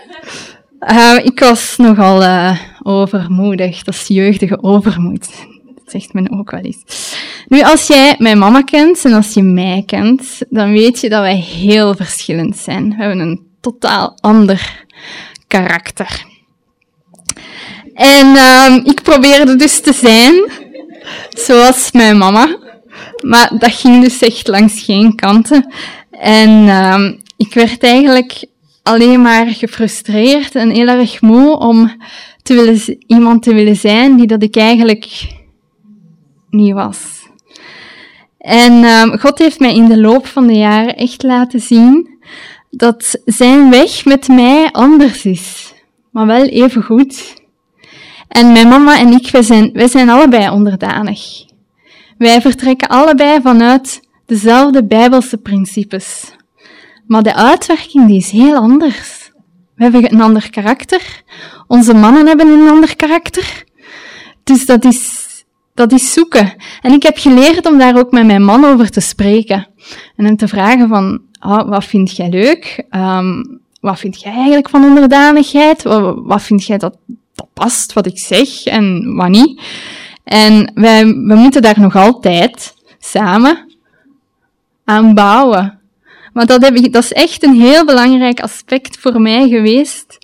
Uh, 0.90 1.18
ik 1.22 1.38
was 1.38 1.76
nogal 1.76 2.22
uh, 2.22 2.58
overmoedig. 2.82 3.82
Dat 3.82 3.94
is 3.94 4.06
jeugdige 4.06 4.62
overmoed. 4.62 5.28
Dat 5.74 5.84
zegt 5.86 6.12
men 6.12 6.38
ook 6.38 6.50
wel 6.50 6.60
eens. 6.60 7.14
Nu, 7.48 7.62
als 7.62 7.86
jij 7.86 8.14
mijn 8.18 8.38
mama 8.38 8.62
kent 8.62 9.04
en 9.04 9.12
als 9.12 9.34
je 9.34 9.42
mij 9.42 9.82
kent, 9.86 10.38
dan 10.48 10.72
weet 10.72 11.00
je 11.00 11.08
dat 11.08 11.20
wij 11.20 11.36
heel 11.36 11.94
verschillend 11.94 12.56
zijn. 12.56 12.88
We 12.88 12.94
hebben 12.96 13.18
een 13.18 13.46
totaal 13.60 14.18
ander 14.20 14.84
karakter. 15.46 16.24
En 18.02 18.26
uh, 18.26 18.76
ik 18.84 19.02
probeerde 19.02 19.56
dus 19.56 19.80
te 19.80 19.92
zijn 19.92 20.50
zoals 21.28 21.92
mijn 21.92 22.18
mama. 22.18 22.56
Maar 23.20 23.52
dat 23.58 23.72
ging 23.74 24.02
dus 24.02 24.18
echt 24.18 24.48
langs 24.48 24.82
geen 24.82 25.14
kanten. 25.14 25.72
En 26.10 26.68
ehm, 26.68 27.14
ik 27.36 27.54
werd 27.54 27.82
eigenlijk 27.82 28.44
alleen 28.82 29.22
maar 29.22 29.46
gefrustreerd 29.46 30.54
en 30.54 30.70
heel 30.70 30.86
erg 30.86 31.20
moe 31.20 31.58
om 31.58 31.96
te 32.42 32.54
willen, 32.54 33.04
iemand 33.06 33.42
te 33.42 33.54
willen 33.54 33.76
zijn 33.76 34.16
die 34.16 34.26
dat 34.26 34.42
ik 34.42 34.56
eigenlijk 34.56 35.06
niet 36.50 36.72
was. 36.72 36.98
En 38.38 38.72
um, 38.72 39.18
God 39.18 39.38
heeft 39.38 39.58
mij 39.58 39.74
in 39.74 39.88
de 39.88 40.00
loop 40.00 40.26
van 40.26 40.46
de 40.46 40.56
jaren 40.56 40.96
echt 40.96 41.22
laten 41.22 41.60
zien 41.60 42.18
dat 42.70 43.20
zijn 43.24 43.70
weg 43.70 44.04
met 44.04 44.28
mij 44.28 44.68
anders 44.72 45.24
is, 45.24 45.72
maar 46.10 46.26
wel 46.26 46.44
even 46.44 46.82
goed. 46.82 47.40
En 48.32 48.52
mijn 48.52 48.68
mama 48.68 48.98
en 48.98 49.12
ik, 49.12 49.30
wij 49.30 49.42
zijn, 49.42 49.70
wij 49.72 49.88
zijn 49.88 50.08
allebei 50.08 50.50
onderdanig. 50.50 51.20
Wij 52.18 52.40
vertrekken 52.40 52.88
allebei 52.88 53.40
vanuit 53.42 54.00
dezelfde 54.26 54.84
Bijbelse 54.84 55.38
principes. 55.38 56.34
Maar 57.06 57.22
de 57.22 57.34
uitwerking 57.34 58.06
die 58.06 58.16
is 58.16 58.30
heel 58.30 58.54
anders. 58.54 59.32
We 59.74 59.82
hebben 59.82 60.12
een 60.12 60.20
ander 60.20 60.50
karakter. 60.50 61.22
Onze 61.66 61.94
mannen 61.94 62.26
hebben 62.26 62.48
een 62.48 62.68
ander 62.68 62.96
karakter. 62.96 63.64
Dus 64.44 64.66
dat 64.66 64.84
is, 64.84 65.28
dat 65.74 65.92
is 65.92 66.12
zoeken. 66.12 66.54
En 66.80 66.92
ik 66.92 67.02
heb 67.02 67.18
geleerd 67.18 67.66
om 67.66 67.78
daar 67.78 67.98
ook 67.98 68.10
met 68.10 68.26
mijn 68.26 68.44
man 68.44 68.64
over 68.64 68.90
te 68.90 69.00
spreken. 69.00 69.66
En 70.16 70.24
hem 70.24 70.36
te 70.36 70.48
vragen 70.48 70.88
van, 70.88 71.20
oh, 71.40 71.68
wat 71.68 71.84
vind 71.84 72.16
jij 72.16 72.28
leuk? 72.28 72.84
Um, 72.90 73.60
wat 73.80 73.98
vind 73.98 74.20
jij 74.20 74.32
eigenlijk 74.32 74.68
van 74.68 74.84
onderdanigheid? 74.84 75.82
Wat, 75.82 76.14
wat 76.22 76.42
vind 76.42 76.64
jij 76.64 76.78
dat 76.78 76.96
past, 77.54 77.92
wat 77.92 78.06
ik 78.06 78.18
zeg 78.18 78.64
en 78.64 79.14
wat 79.14 79.28
niet? 79.28 79.60
En 80.24 80.72
wij, 80.74 81.06
we 81.06 81.34
moeten 81.34 81.62
daar 81.62 81.80
nog 81.80 81.96
altijd 81.96 82.74
samen 82.98 83.76
aan 84.84 85.14
bouwen. 85.14 85.80
Maar 86.32 86.46
dat, 86.46 86.62
heb 86.62 86.74
ik, 86.74 86.92
dat 86.92 87.02
is 87.02 87.12
echt 87.12 87.42
een 87.42 87.60
heel 87.60 87.84
belangrijk 87.84 88.40
aspect 88.40 88.98
voor 88.98 89.20
mij 89.20 89.48
geweest. 89.48 90.18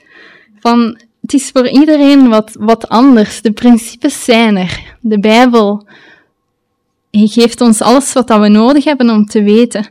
Van, 0.61 1.01
het 1.21 1.33
is 1.33 1.51
voor 1.53 1.69
iedereen 1.69 2.29
wat, 2.29 2.57
wat 2.59 2.89
anders. 2.89 3.43
De 3.43 3.53
principes 3.53 4.25
zijn 4.25 4.57
er. 4.57 4.97
De 5.01 5.21
Bijbel 5.21 5.87
geeft 7.11 7.61
ons 7.61 7.81
alles 7.81 8.13
wat 8.13 8.29
we 8.29 8.49
nodig 8.49 8.85
hebben 8.85 9.11
om 9.11 9.25
te 9.25 9.43
weten. 9.43 9.91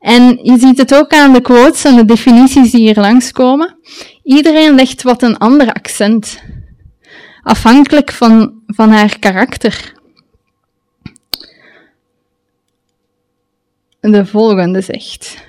En 0.00 0.38
je 0.42 0.58
ziet 0.58 0.78
het 0.78 0.94
ook 0.94 1.12
aan 1.12 1.32
de 1.32 1.40
quotes 1.40 1.84
en 1.84 1.96
de 1.96 2.04
definities 2.04 2.70
die 2.70 2.80
hier 2.80 3.00
langskomen. 3.00 3.76
Iedereen 4.22 4.74
legt 4.74 5.02
wat 5.02 5.22
een 5.22 5.38
ander 5.38 5.72
accent. 5.72 6.42
Afhankelijk 7.46 8.12
van, 8.12 8.62
van 8.66 8.90
haar 8.90 9.18
karakter. 9.18 9.92
De 14.00 14.26
volgende 14.26 14.80
zegt. 14.80 15.44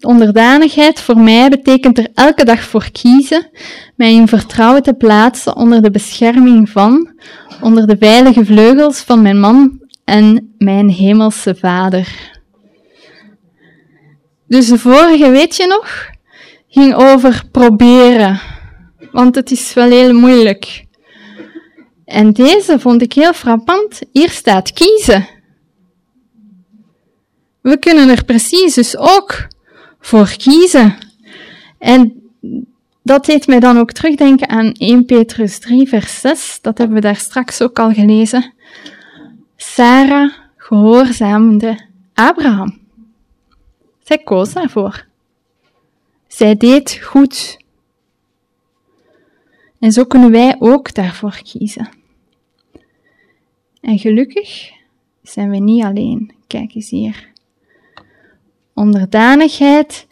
Onderdanigheid 0.00 1.00
voor 1.00 1.18
mij 1.18 1.48
betekent 1.48 1.98
er 1.98 2.08
elke 2.14 2.44
dag 2.44 2.60
voor 2.60 2.90
kiezen, 2.92 3.50
mij 3.94 4.12
in 4.12 4.28
vertrouwen 4.28 4.82
te 4.82 4.94
plaatsen 4.94 5.56
onder 5.56 5.82
de 5.82 5.90
bescherming 5.90 6.70
van, 6.70 7.20
onder 7.60 7.86
de 7.86 7.96
veilige 7.98 8.44
vleugels 8.44 9.00
van 9.00 9.22
mijn 9.22 9.40
man 9.40 9.80
en 10.04 10.54
mijn 10.58 10.88
hemelse 10.88 11.54
vader. 11.54 12.38
Dus 14.48 14.68
de 14.68 14.78
vorige, 14.78 15.30
weet 15.30 15.56
je 15.56 15.66
nog, 15.66 16.10
ging 16.68 16.94
over 16.94 17.42
proberen, 17.50 18.40
want 19.16 19.34
het 19.34 19.50
is 19.50 19.74
wel 19.74 19.90
heel 19.90 20.12
moeilijk. 20.12 20.84
En 22.04 22.32
deze 22.32 22.78
vond 22.78 23.02
ik 23.02 23.12
heel 23.12 23.32
frappant. 23.32 24.00
Hier 24.12 24.30
staat 24.30 24.72
kiezen. 24.72 25.28
We 27.60 27.78
kunnen 27.78 28.08
er 28.08 28.24
precies 28.24 28.74
dus 28.74 28.96
ook 28.96 29.46
voor 30.00 30.34
kiezen. 30.36 30.96
En 31.78 32.22
dat 33.02 33.24
deed 33.24 33.46
mij 33.46 33.60
dan 33.60 33.78
ook 33.78 33.92
terugdenken 33.92 34.48
aan 34.48 34.72
1 34.72 35.04
Petrus 35.04 35.58
3, 35.58 35.88
vers 35.88 36.20
6. 36.20 36.58
Dat 36.62 36.78
hebben 36.78 36.96
we 36.96 37.02
daar 37.02 37.16
straks 37.16 37.62
ook 37.62 37.78
al 37.78 37.92
gelezen. 37.92 38.52
Sarah 39.56 40.32
gehoorzaamde 40.56 41.86
Abraham. 42.14 42.78
Zij 44.04 44.18
koos 44.18 44.52
daarvoor. 44.52 45.06
Zij 46.28 46.56
deed 46.56 47.00
goed. 47.02 47.64
En 49.78 49.92
zo 49.92 50.04
kunnen 50.04 50.30
wij 50.30 50.56
ook 50.58 50.94
daarvoor 50.94 51.40
kiezen. 51.42 51.88
En 53.80 53.98
gelukkig 53.98 54.70
zijn 55.22 55.50
we 55.50 55.56
niet 55.56 55.84
alleen. 55.84 56.32
Kijk 56.46 56.74
eens 56.74 56.90
hier. 56.90 57.28
Onderdanigheid 58.74 60.06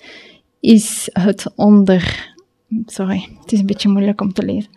is 0.61 1.09
het 1.13 1.53
onder. 1.55 2.33
Sorry, 2.87 3.29
het 3.41 3.53
is 3.53 3.59
een 3.59 3.67
beetje 3.67 3.89
moeilijk 3.89 4.21
om 4.21 4.33
te 4.33 4.45
lezen. 4.45 4.71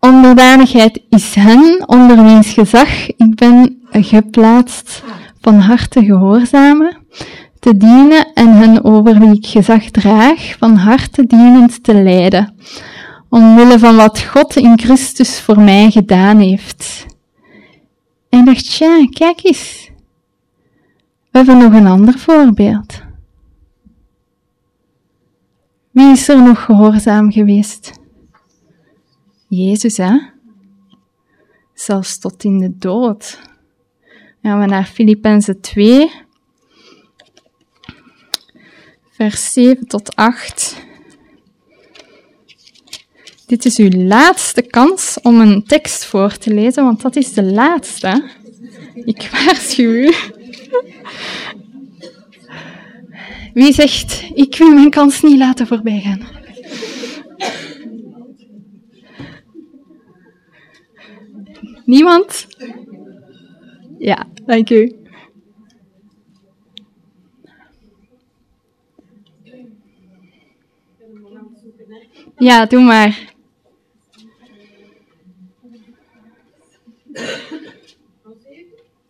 Onderdanigheid 0.00 1.02
is 1.08 1.34
hen 1.34 1.88
onder 1.88 2.24
wiens 2.24 2.52
gezag 2.52 3.06
ik 3.06 3.34
ben 3.34 3.82
geplaatst 3.90 5.02
van 5.40 5.54
harte 5.54 6.04
gehoorzamen, 6.04 6.96
te 7.60 7.76
dienen 7.76 8.32
en 8.34 8.52
hen 8.52 8.84
over 8.84 9.18
wie 9.18 9.34
ik 9.34 9.46
gezag 9.46 9.90
draag, 9.90 10.56
van 10.58 10.76
harte 10.76 11.26
dienend 11.26 11.82
te 11.82 11.94
leiden, 11.94 12.54
omwille 13.34 13.78
van 13.78 13.96
wat 13.96 14.22
God 14.22 14.56
in 14.56 14.78
Christus 14.78 15.40
voor 15.40 15.60
mij 15.60 15.90
gedaan 15.90 16.38
heeft. 16.38 17.06
En 18.28 18.38
ik 18.38 18.46
dacht, 18.46 18.74
ja, 18.74 19.06
kijk 19.10 19.44
eens, 19.44 19.90
we 21.30 21.38
hebben 21.38 21.58
nog 21.58 21.72
een 21.72 21.86
ander 21.86 22.18
voorbeeld. 22.18 23.02
Wie 25.90 26.10
is 26.10 26.28
er 26.28 26.42
nog 26.42 26.64
gehoorzaam 26.64 27.32
geweest? 27.32 27.92
Jezus, 29.48 29.96
hè? 29.96 30.18
Zelfs 31.74 32.18
tot 32.18 32.44
in 32.44 32.58
de 32.58 32.78
dood. 32.78 33.40
Gaan 34.42 34.60
we 34.60 34.66
naar 34.66 34.84
Filippenzen 34.84 35.60
2, 35.60 36.10
vers 39.10 39.52
7 39.52 39.86
tot 39.86 40.16
8. 40.16 40.92
Dit 43.46 43.64
is 43.64 43.76
uw 43.76 43.90
laatste 43.90 44.62
kans 44.62 45.18
om 45.22 45.40
een 45.40 45.64
tekst 45.64 46.04
voor 46.04 46.36
te 46.36 46.54
lezen, 46.54 46.84
want 46.84 47.02
dat 47.02 47.16
is 47.16 47.32
de 47.32 47.42
laatste. 47.42 48.30
Ik 48.94 49.28
waarschuw 49.32 49.90
u. 49.90 50.12
Wie 53.54 53.72
zegt, 53.72 54.30
ik 54.34 54.56
wil 54.56 54.72
mijn 54.72 54.90
kans 54.90 55.22
niet 55.22 55.38
laten 55.38 55.66
voorbijgaan? 55.66 56.20
Niemand? 61.84 62.46
Ja, 63.98 64.26
dank 64.46 64.70
u. 64.70 64.92
Ja, 72.36 72.66
doe 72.66 72.80
maar. 72.80 73.33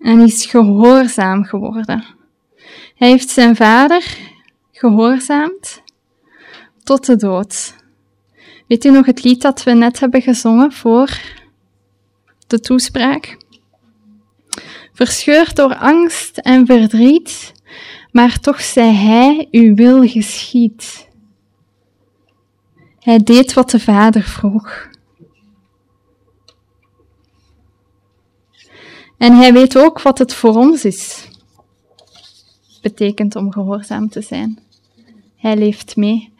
en 0.00 0.20
is 0.20 0.46
gehoorzaam 0.46 1.44
geworden. 1.44 2.04
Hij 2.94 3.08
heeft 3.08 3.28
zijn 3.28 3.56
vader 3.56 4.18
gehoorzaamd 4.72 5.82
tot 6.82 7.06
de 7.06 7.16
dood. 7.16 7.74
Weet 8.66 8.84
u 8.84 8.90
nog 8.90 9.06
het 9.06 9.24
lied 9.24 9.42
dat 9.42 9.62
we 9.62 9.72
net 9.72 10.00
hebben 10.00 10.22
gezongen 10.22 10.72
voor 10.72 11.20
de 12.46 12.60
toespraak? 12.60 13.36
Verscheurd 14.92 15.56
door 15.56 15.74
angst 15.74 16.38
en 16.38 16.66
verdriet, 16.66 17.52
maar 18.10 18.40
toch 18.40 18.60
zei 18.60 18.92
hij, 18.92 19.48
uw 19.50 19.74
wil 19.74 20.08
geschied. 20.08 21.08
Hij 22.98 23.18
deed 23.18 23.52
wat 23.52 23.70
de 23.70 23.80
vader 23.80 24.22
vroeg. 24.22 24.88
En 29.18 29.32
hij 29.32 29.52
weet 29.52 29.78
ook 29.78 30.02
wat 30.02 30.18
het 30.18 30.34
voor 30.34 30.56
ons 30.56 30.84
is. 30.84 31.28
Betekent 32.82 33.36
om 33.36 33.52
gehoorzaam 33.52 34.08
te 34.08 34.20
zijn. 34.20 34.58
Hij 35.36 35.56
leeft 35.56 35.96
mee. 35.96 36.32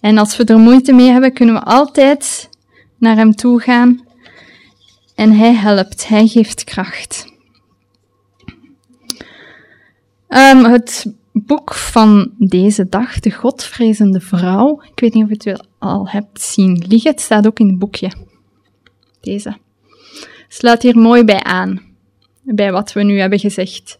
En 0.00 0.18
als 0.18 0.36
we 0.36 0.44
er 0.44 0.58
moeite 0.58 0.92
mee 0.92 1.10
hebben, 1.10 1.32
kunnen 1.32 1.54
we 1.54 1.62
altijd 1.62 2.48
naar 2.98 3.16
hem 3.16 3.34
toe 3.34 3.60
gaan. 3.60 4.04
En 5.14 5.32
hij 5.32 5.54
helpt, 5.54 6.08
hij 6.08 6.26
geeft 6.26 6.64
kracht. 6.64 7.34
Um, 10.28 10.64
het 10.64 11.12
boek 11.32 11.74
van 11.74 12.32
deze 12.38 12.88
dag, 12.88 13.20
De 13.20 13.30
Godvrezende 13.30 14.20
Vrouw. 14.20 14.82
Ik 14.82 15.00
weet 15.00 15.14
niet 15.14 15.24
of 15.24 15.28
je 15.28 15.50
het 15.50 15.66
al 15.78 16.08
hebt 16.08 16.42
zien 16.42 16.84
liggen. 16.88 17.10
Het 17.10 17.20
staat 17.20 17.46
ook 17.46 17.58
in 17.58 17.66
het 17.68 17.78
boekje. 17.78 18.12
Deze. 19.20 19.56
Sluit 20.48 20.82
hier 20.82 20.98
mooi 20.98 21.24
bij 21.24 21.42
aan 21.42 21.85
bij 22.54 22.72
wat 22.72 22.92
we 22.92 23.02
nu 23.02 23.20
hebben 23.20 23.38
gezegd. 23.38 23.98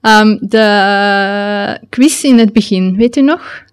Um, 0.00 0.38
de 0.40 1.80
quiz 1.88 2.22
in 2.22 2.38
het 2.38 2.52
begin, 2.52 2.96
weet 2.96 3.16
u 3.16 3.22
nog? 3.22 3.64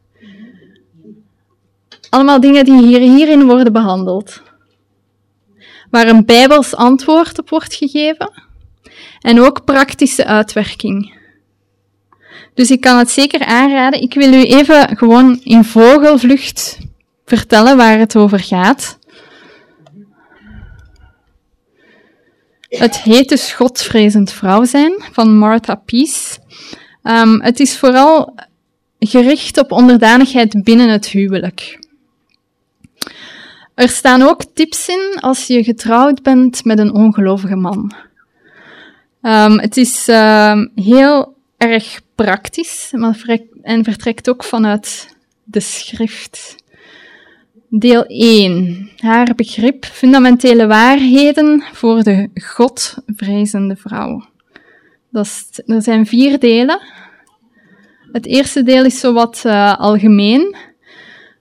Allemaal 2.10 2.40
dingen 2.40 2.66
die 2.66 2.86
hier, 2.86 3.00
hierin 3.00 3.46
worden 3.46 3.74
behandeld. 3.74 4.42
Waar 5.90 6.08
een 6.08 6.26
bijbels 6.26 6.76
antwoord 6.76 7.40
op 7.40 7.50
wordt 7.50 7.74
gegeven. 7.74 8.32
En 9.22 9.42
ook 9.42 9.66
praktische 9.66 10.26
uitwerking. 10.26 11.18
Dus 12.54 12.72
ik 12.72 12.82
kan 12.82 12.98
het 12.98 13.10
zeker 13.10 13.46
aanraden. 13.46 14.02
Ik 14.02 14.14
wil 14.14 14.34
u 14.34 14.44
even 14.44 14.98
gewoon 14.98 15.40
in 15.44 15.64
vogelvlucht 15.64 16.78
vertellen 17.26 17.78
waar 17.78 18.00
het 18.00 18.16
over 18.16 18.40
gaat. 18.40 18.99
Het 22.70 23.02
heet 23.02 23.30
dus 23.30 23.52
Godvrezend 23.52 24.32
vrouw 24.32 24.64
zijn 24.64 25.04
van 25.12 25.38
Martha 25.38 25.76
Peace. 25.76 26.38
Um, 27.04 27.42
het 27.42 27.60
is 27.60 27.78
vooral 27.78 28.36
gericht 29.00 29.58
op 29.58 29.72
onderdanigheid 29.72 30.64
binnen 30.64 30.90
het 30.90 31.08
huwelijk. 31.08 31.88
Er 33.76 33.90
staan 33.90 34.22
ook 34.22 34.44
tips 34.54 34.88
in 34.88 35.18
als 35.20 35.48
je 35.48 35.64
getrouwd 35.64 36.22
bent 36.24 36.64
met 36.64 36.80
een 36.80 36.94
ongelovige 36.94 37.56
man. 37.56 37.94
Um, 39.22 39.60
het 39.60 39.78
is 39.78 40.08
um, 40.08 40.72
heel 40.76 41.36
erg 41.58 42.02
praktisch 42.16 42.90
maar 42.92 43.40
en 43.62 43.84
vertrekt 43.84 44.30
ook 44.30 44.44
vanuit 44.44 45.16
de 45.44 45.60
schrift. 45.60 46.56
Deel 47.72 48.06
1. 48.08 48.90
Haar 48.98 49.36
begrip 49.36 49.86
fundamentele 49.86 50.68
waarheden 50.68 51.64
voor 51.72 52.04
de 52.04 52.30
Godvrezende 52.34 53.76
vrouw. 53.76 54.26
Dat 55.10 55.26
is, 55.26 55.62
er 55.66 55.82
zijn 55.82 56.06
vier 56.06 56.40
delen. 56.40 56.82
Het 58.12 58.26
eerste 58.26 58.64
deel 58.64 58.86
is 58.86 59.00
zowat 59.00 59.44
uh, 59.46 59.76
algemeen. 59.78 60.56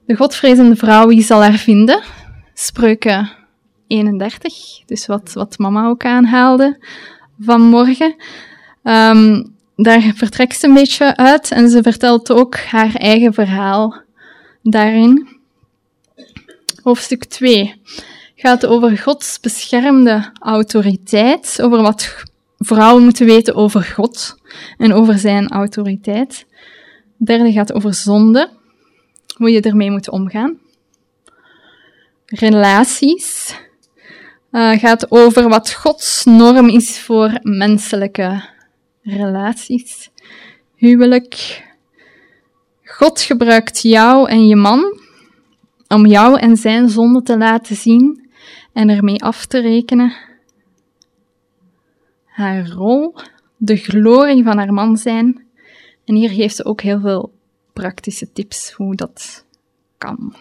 De 0.07 0.17
Godvrezende 0.17 0.77
vrouw, 0.77 1.07
wie 1.07 1.23
zal 1.23 1.43
haar 1.43 1.53
vinden? 1.59 2.03
Spreuken 2.55 3.31
31, 3.87 4.55
dus 4.87 5.07
wat, 5.07 5.33
wat 5.33 5.59
mama 5.59 5.89
ook 5.89 6.05
aanhaalde 6.05 6.79
vanmorgen. 7.41 8.15
Um, 8.83 9.55
daar 9.77 10.13
vertrekt 10.15 10.57
ze 10.57 10.67
een 10.67 10.75
beetje 10.75 11.17
uit 11.17 11.51
en 11.51 11.69
ze 11.69 11.83
vertelt 11.83 12.33
ook 12.33 12.57
haar 12.57 12.95
eigen 12.95 13.35
verhaal 13.35 14.03
daarin. 14.63 15.38
Hoofdstuk 16.89 17.25
2 17.25 17.81
gaat 18.35 18.67
over 18.67 18.99
Gods 18.99 19.41
beschermde 19.41 20.31
autoriteit, 20.41 21.63
over 21.63 21.83
wat 21.83 22.25
vrouwen 22.59 23.03
moeten 23.03 23.27
weten 23.27 23.55
over 23.55 23.83
God 23.83 24.37
en 24.79 24.93
over 24.93 25.19
zijn 25.19 25.49
autoriteit. 25.49 26.47
Derde 27.17 27.53
gaat 27.53 27.73
over 27.73 27.95
zonde, 27.95 28.51
hoe 29.37 29.51
je 29.51 29.61
ermee 29.61 29.91
moet 29.91 30.11
omgaan. 30.11 30.59
Relaties 32.27 33.55
uh, 34.53 34.79
gaat 34.79 35.11
over 35.11 35.49
wat 35.49 35.73
Gods 35.73 36.25
norm 36.25 36.69
is 36.69 36.99
voor 36.99 37.39
menselijke 37.43 38.45
relaties. 39.03 40.11
Huwelijk. 40.75 41.65
God 42.85 43.21
gebruikt 43.21 43.83
jou 43.83 44.29
en 44.29 44.47
je 44.47 44.57
man 44.57 44.98
om 45.89 46.07
jou 46.07 46.39
en 46.39 46.57
zijn 46.57 46.89
zonde 46.89 47.23
te 47.23 47.39
laten 47.39 47.77
zien 47.77 48.31
en 48.73 48.89
ermee 48.89 49.23
af 49.23 49.47
te 49.47 49.61
rekenen. 49.61 50.17
Haar 52.25 52.69
rol, 52.69 53.15
de 53.57 53.77
glorie 53.77 54.45
van 54.45 54.59
haar 54.59 54.73
man 54.73 54.97
zijn. 54.97 55.47
En 56.05 56.15
hier 56.15 56.31
geeft 56.31 56.57
ze 56.57 56.65
ook 56.65 56.81
heel 56.81 57.01
veel 57.01 57.33
praktische 57.73 58.33
tips 58.33 58.73
hoe 58.73 58.95
dat 58.95 59.45
kan. 59.99 60.35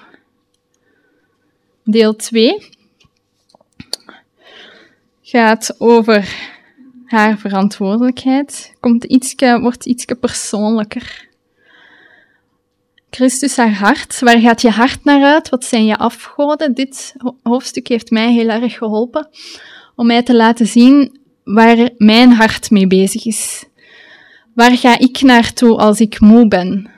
Deel 1.84 2.16
2 2.16 2.70
gaat 5.22 5.76
over 5.78 6.36
haar 7.06 7.38
verantwoordelijkheid. 7.38 8.76
Komt 8.80 9.04
ietske, 9.04 9.60
wordt 9.60 9.86
iets 9.86 10.06
persoonlijker. 10.20 11.27
Christus 13.10 13.58
haar 13.58 13.74
hart. 13.74 14.20
Waar 14.20 14.40
gaat 14.40 14.62
je 14.62 14.70
hart 14.70 15.04
naar 15.04 15.24
uit? 15.24 15.50
Wat 15.50 15.66
zijn 15.66 15.86
je 15.86 15.98
afgoden? 15.98 16.74
Dit 16.74 17.16
hoofdstuk 17.44 17.88
heeft 17.88 18.10
mij 18.10 18.34
heel 18.34 18.50
erg 18.50 18.78
geholpen 18.78 19.30
om 19.96 20.08
mij 20.08 20.24
te 20.24 20.36
laten 20.36 20.68
zien 20.68 21.20
waar 21.44 21.90
mijn 21.98 22.32
hart 22.32 22.72
mee 22.72 22.88
bezig 22.88 23.26
is. 23.26 23.66
Waar 24.54 24.78
ga 24.78 25.00
ik 25.00 25.22
naartoe 25.22 25.78
als 25.78 26.00
ik 26.00 26.20
moe 26.20 26.48
ben? 26.48 26.92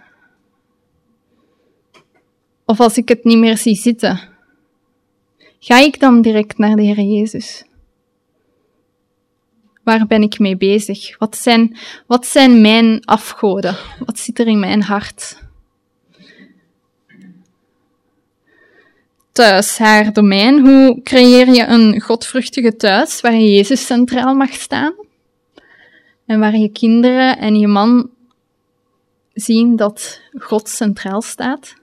Of 2.66 2.80
als 2.80 2.98
ik 2.98 3.08
het 3.10 3.24
niet 3.24 3.38
meer 3.38 3.58
zie 3.58 3.76
zitten, 3.76 4.20
ga 5.60 5.80
ik 5.80 6.00
dan 6.00 6.22
direct 6.22 6.58
naar 6.58 6.76
de 6.76 6.82
Heer 6.82 7.02
Jezus? 7.02 7.64
Waar 9.84 10.08
ben 10.08 10.22
ik 10.22 10.40
mee 10.40 10.58
bezig? 10.58 11.18
Wat 11.18 11.38
zijn, 11.38 11.78
wat 12.08 12.26
zijn 12.26 12.62
mijn 12.62 13.06
afgoden? 13.06 13.76
Wat 14.06 14.20
zit 14.20 14.40
er 14.40 14.48
in 14.48 14.60
mijn 14.60 14.82
hart? 14.82 15.49
Thuis, 19.32 19.78
haar 19.78 20.14
domein. 20.14 20.60
Hoe 20.60 21.02
creëer 21.04 21.48
je 21.54 21.66
een 21.66 22.02
godvruchtige 22.02 22.76
thuis 22.76 23.22
waar 23.22 23.36
Jezus 23.36 23.86
centraal 23.86 24.36
mag 24.36 24.54
staan? 24.54 24.94
En 26.26 26.40
waar 26.40 26.58
je 26.58 26.70
kinderen 26.70 27.38
en 27.38 27.60
je 27.60 27.68
man 27.68 28.10
zien 29.34 29.76
dat 29.76 30.22
God 30.38 30.70
centraal 30.70 31.22
staat? 31.22 31.74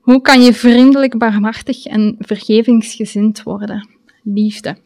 Hoe 0.00 0.20
kan 0.20 0.42
je 0.42 0.54
vriendelijk, 0.54 1.18
barmhartig 1.18 1.84
en 1.84 2.16
vergevingsgezind 2.18 3.42
worden? 3.42 3.88
Liefde. 4.22 4.76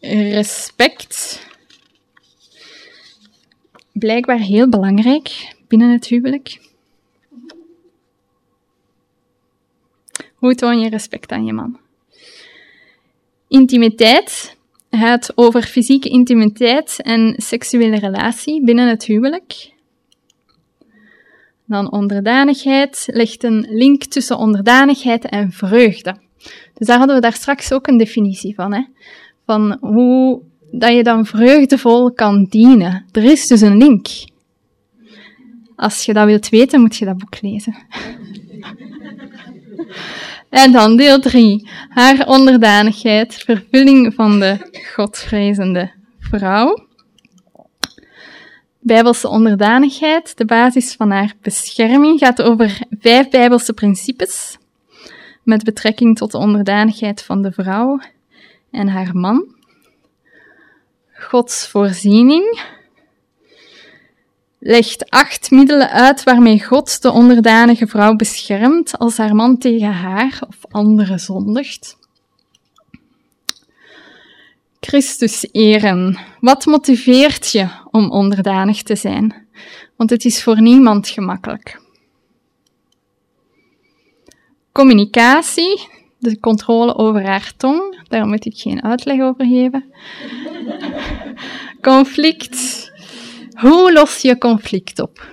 Respect. 0.00 1.46
Blijkbaar 3.92 4.38
heel 4.38 4.68
belangrijk 4.68 5.54
binnen 5.68 5.90
het 5.92 6.06
huwelijk. 6.06 6.69
Hoe 10.40 10.54
toon 10.54 10.80
je 10.80 10.88
respect 10.88 11.32
aan 11.32 11.44
je 11.44 11.52
man? 11.52 11.78
Intimiteit 13.48 14.56
gaat 14.90 15.32
over 15.34 15.62
fysieke 15.62 16.08
intimiteit 16.08 17.02
en 17.02 17.34
seksuele 17.36 17.98
relatie 17.98 18.64
binnen 18.64 18.88
het 18.88 19.04
huwelijk. 19.04 19.72
Dan 21.64 21.92
onderdanigheid 21.92 23.04
legt 23.06 23.44
een 23.44 23.66
link 23.70 24.04
tussen 24.04 24.38
onderdanigheid 24.38 25.24
en 25.24 25.52
vreugde. 25.52 26.16
Dus 26.74 26.86
daar 26.86 26.98
hadden 26.98 27.16
we 27.16 27.22
daar 27.22 27.32
straks 27.32 27.72
ook 27.72 27.86
een 27.86 27.98
definitie 27.98 28.54
van. 28.54 28.72
Hè? 28.72 28.84
Van 29.46 29.76
hoe 29.80 30.40
dat 30.70 30.92
je 30.92 31.02
dan 31.02 31.26
vreugdevol 31.26 32.12
kan 32.12 32.44
dienen. 32.44 33.04
Er 33.12 33.24
is 33.24 33.46
dus 33.46 33.60
een 33.60 33.76
link. 33.76 34.06
Als 35.76 36.04
je 36.04 36.12
dat 36.12 36.26
wilt 36.26 36.48
weten, 36.48 36.80
moet 36.80 36.96
je 36.96 37.04
dat 37.04 37.18
boek 37.18 37.40
lezen. 37.40 37.76
En 40.50 40.72
dan 40.72 40.96
deel 40.96 41.20
3. 41.20 41.68
Haar 41.88 42.26
onderdanigheid, 42.26 43.34
vervulling 43.34 44.14
van 44.14 44.40
de 44.40 44.80
godvrezende 44.94 45.92
vrouw. 46.18 46.88
Bijbelse 48.80 49.28
onderdanigheid, 49.28 50.36
de 50.36 50.44
basis 50.44 50.94
van 50.94 51.10
haar 51.10 51.34
bescherming, 51.42 52.18
gaat 52.18 52.42
over 52.42 52.78
vijf 53.00 53.28
Bijbelse 53.28 53.72
principes 53.72 54.58
met 55.42 55.64
betrekking 55.64 56.16
tot 56.16 56.32
de 56.32 56.38
onderdanigheid 56.38 57.22
van 57.22 57.42
de 57.42 57.52
vrouw 57.52 58.00
en 58.70 58.88
haar 58.88 59.16
man. 59.16 59.54
Gods 61.12 61.68
voorziening 61.68 62.60
legt 64.60 65.10
acht 65.10 65.50
middelen 65.50 65.90
uit 65.90 66.22
waarmee 66.22 66.64
God 66.64 67.02
de 67.02 67.10
onderdanige 67.10 67.86
vrouw 67.86 68.14
beschermt 68.14 68.98
als 68.98 69.16
haar 69.16 69.34
man 69.34 69.58
tegen 69.58 69.92
haar 69.92 70.40
of 70.48 70.56
anderen 70.70 71.20
zondigt. 71.20 71.98
Christus 74.80 75.48
eren. 75.52 76.18
Wat 76.40 76.66
motiveert 76.66 77.52
je 77.52 77.68
om 77.90 78.10
onderdanig 78.10 78.82
te 78.82 78.96
zijn? 78.96 79.48
Want 79.96 80.10
het 80.10 80.24
is 80.24 80.42
voor 80.42 80.60
niemand 80.60 81.08
gemakkelijk. 81.08 81.80
Communicatie, 84.72 85.88
de 86.18 86.40
controle 86.40 86.96
over 86.96 87.26
haar 87.26 87.52
tong, 87.56 88.02
daar 88.08 88.26
moet 88.26 88.44
ik 88.44 88.56
geen 88.56 88.82
uitleg 88.82 89.20
over 89.20 89.46
geven. 89.46 89.84
Conflict. 91.80 92.89
Hoe 93.60 93.92
los 93.92 94.20
je 94.20 94.38
conflict 94.38 95.00
op? 95.00 95.26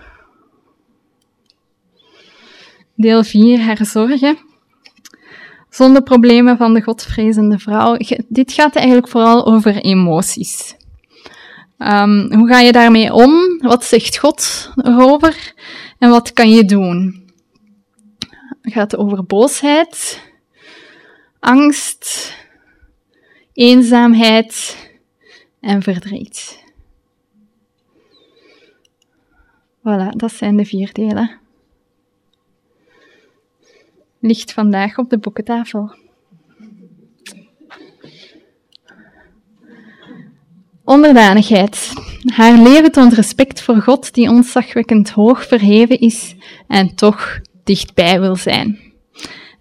Deel 2.96 3.24
4, 3.24 3.60
haar 3.60 3.86
zorgen. 3.86 4.38
Zonder 5.70 6.04
problemen 6.04 6.58
van 6.58 6.74
de 6.74 6.82
godvrezende 6.82 7.60
vrouw. 7.60 7.98
Dit 8.28 8.54
gaat 8.54 8.76
eigenlijk 8.76 9.08
vooral 9.08 9.46
over 9.46 9.76
emoties. 9.76 10.76
Um, 11.78 12.34
hoe 12.34 12.48
ga 12.48 12.60
je 12.60 12.72
daarmee 12.72 13.14
om? 13.14 13.58
Wat 13.62 13.86
zegt 13.86 14.18
God 14.18 14.72
erover? 14.76 15.54
En 16.00 16.10
wat 16.10 16.34
kan 16.34 16.50
je 16.50 16.66
doen? 16.66 17.26
Het 18.62 18.74
gaat 18.74 18.98
over 18.98 19.26
boosheid, 19.26 20.22
angst, 21.40 22.34
eenzaamheid 23.54 24.78
en 25.60 25.82
verdriet. 25.82 26.66
Voilà, 29.88 30.10
dat 30.16 30.32
zijn 30.32 30.58
de 30.58 30.66
vier 30.66 30.90
delen. 30.94 31.32
Ligt 34.20 34.54
vandaag 34.54 34.98
op 34.98 35.10
de 35.10 35.18
boekentafel. 35.18 35.96
Onderdanigheid. 40.84 41.94
Haar 42.26 42.58
leven 42.58 42.92
toont 42.92 43.14
respect 43.14 43.62
voor 43.62 43.76
God 43.76 44.14
die 44.14 44.30
ontzagwekkend 44.30 45.10
hoog 45.10 45.48
verheven 45.48 46.00
is 46.00 46.36
en 46.68 46.96
toch 46.96 47.40
dichtbij 47.64 48.20
wil 48.20 48.36
zijn. 48.36 48.80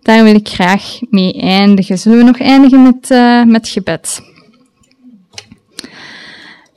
Daar 0.02 0.24
wil 0.24 0.34
ik 0.34 0.48
graag 0.48 0.98
mee 1.10 1.32
eindigen. 1.32 1.98
Zullen 1.98 2.18
we 2.18 2.24
nog 2.24 2.38
eindigen 2.38 2.82
met, 2.82 3.10
uh, 3.10 3.44
met 3.44 3.68
gebed? 3.68 4.20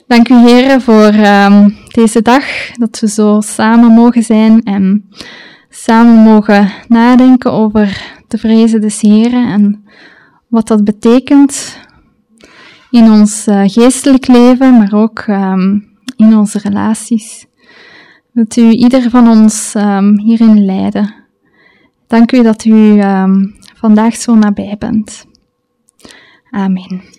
Dank 0.08 0.30
u, 0.30 0.36
heren, 0.36 0.82
voor 0.82 1.14
um, 1.14 1.79
deze 1.94 2.22
dag, 2.22 2.72
dat 2.72 3.00
we 3.00 3.08
zo 3.08 3.42
samen 3.42 3.92
mogen 3.92 4.24
zijn 4.24 4.64
en 4.64 5.10
samen 5.70 6.24
mogen 6.24 6.72
nadenken 6.88 7.52
over 7.52 8.18
de 8.28 8.38
vrezen 8.38 8.82
des 8.82 9.02
Heren 9.02 9.48
en 9.48 9.84
wat 10.48 10.68
dat 10.68 10.84
betekent 10.84 11.80
in 12.92 13.12
ons 13.12 13.48
uh, 13.48 13.62
geestelijk 13.66 14.28
leven, 14.28 14.78
maar 14.78 14.94
ook 14.94 15.26
um, 15.28 15.88
in 16.16 16.38
onze 16.38 16.60
relaties. 16.60 17.46
Wilt 18.32 18.58
u 18.58 18.70
ieder 18.70 19.10
van 19.10 19.28
ons 19.28 19.74
um, 19.76 20.20
hierin 20.20 20.66
leiden? 20.66 21.14
Dank 22.08 22.32
u 22.32 22.44
dat 22.44 22.66
u 22.66 23.02
vandaag 23.76 24.16
zo 24.16 24.36
nabij 24.36 24.76
bent. 24.80 25.26
Amen. 26.50 27.19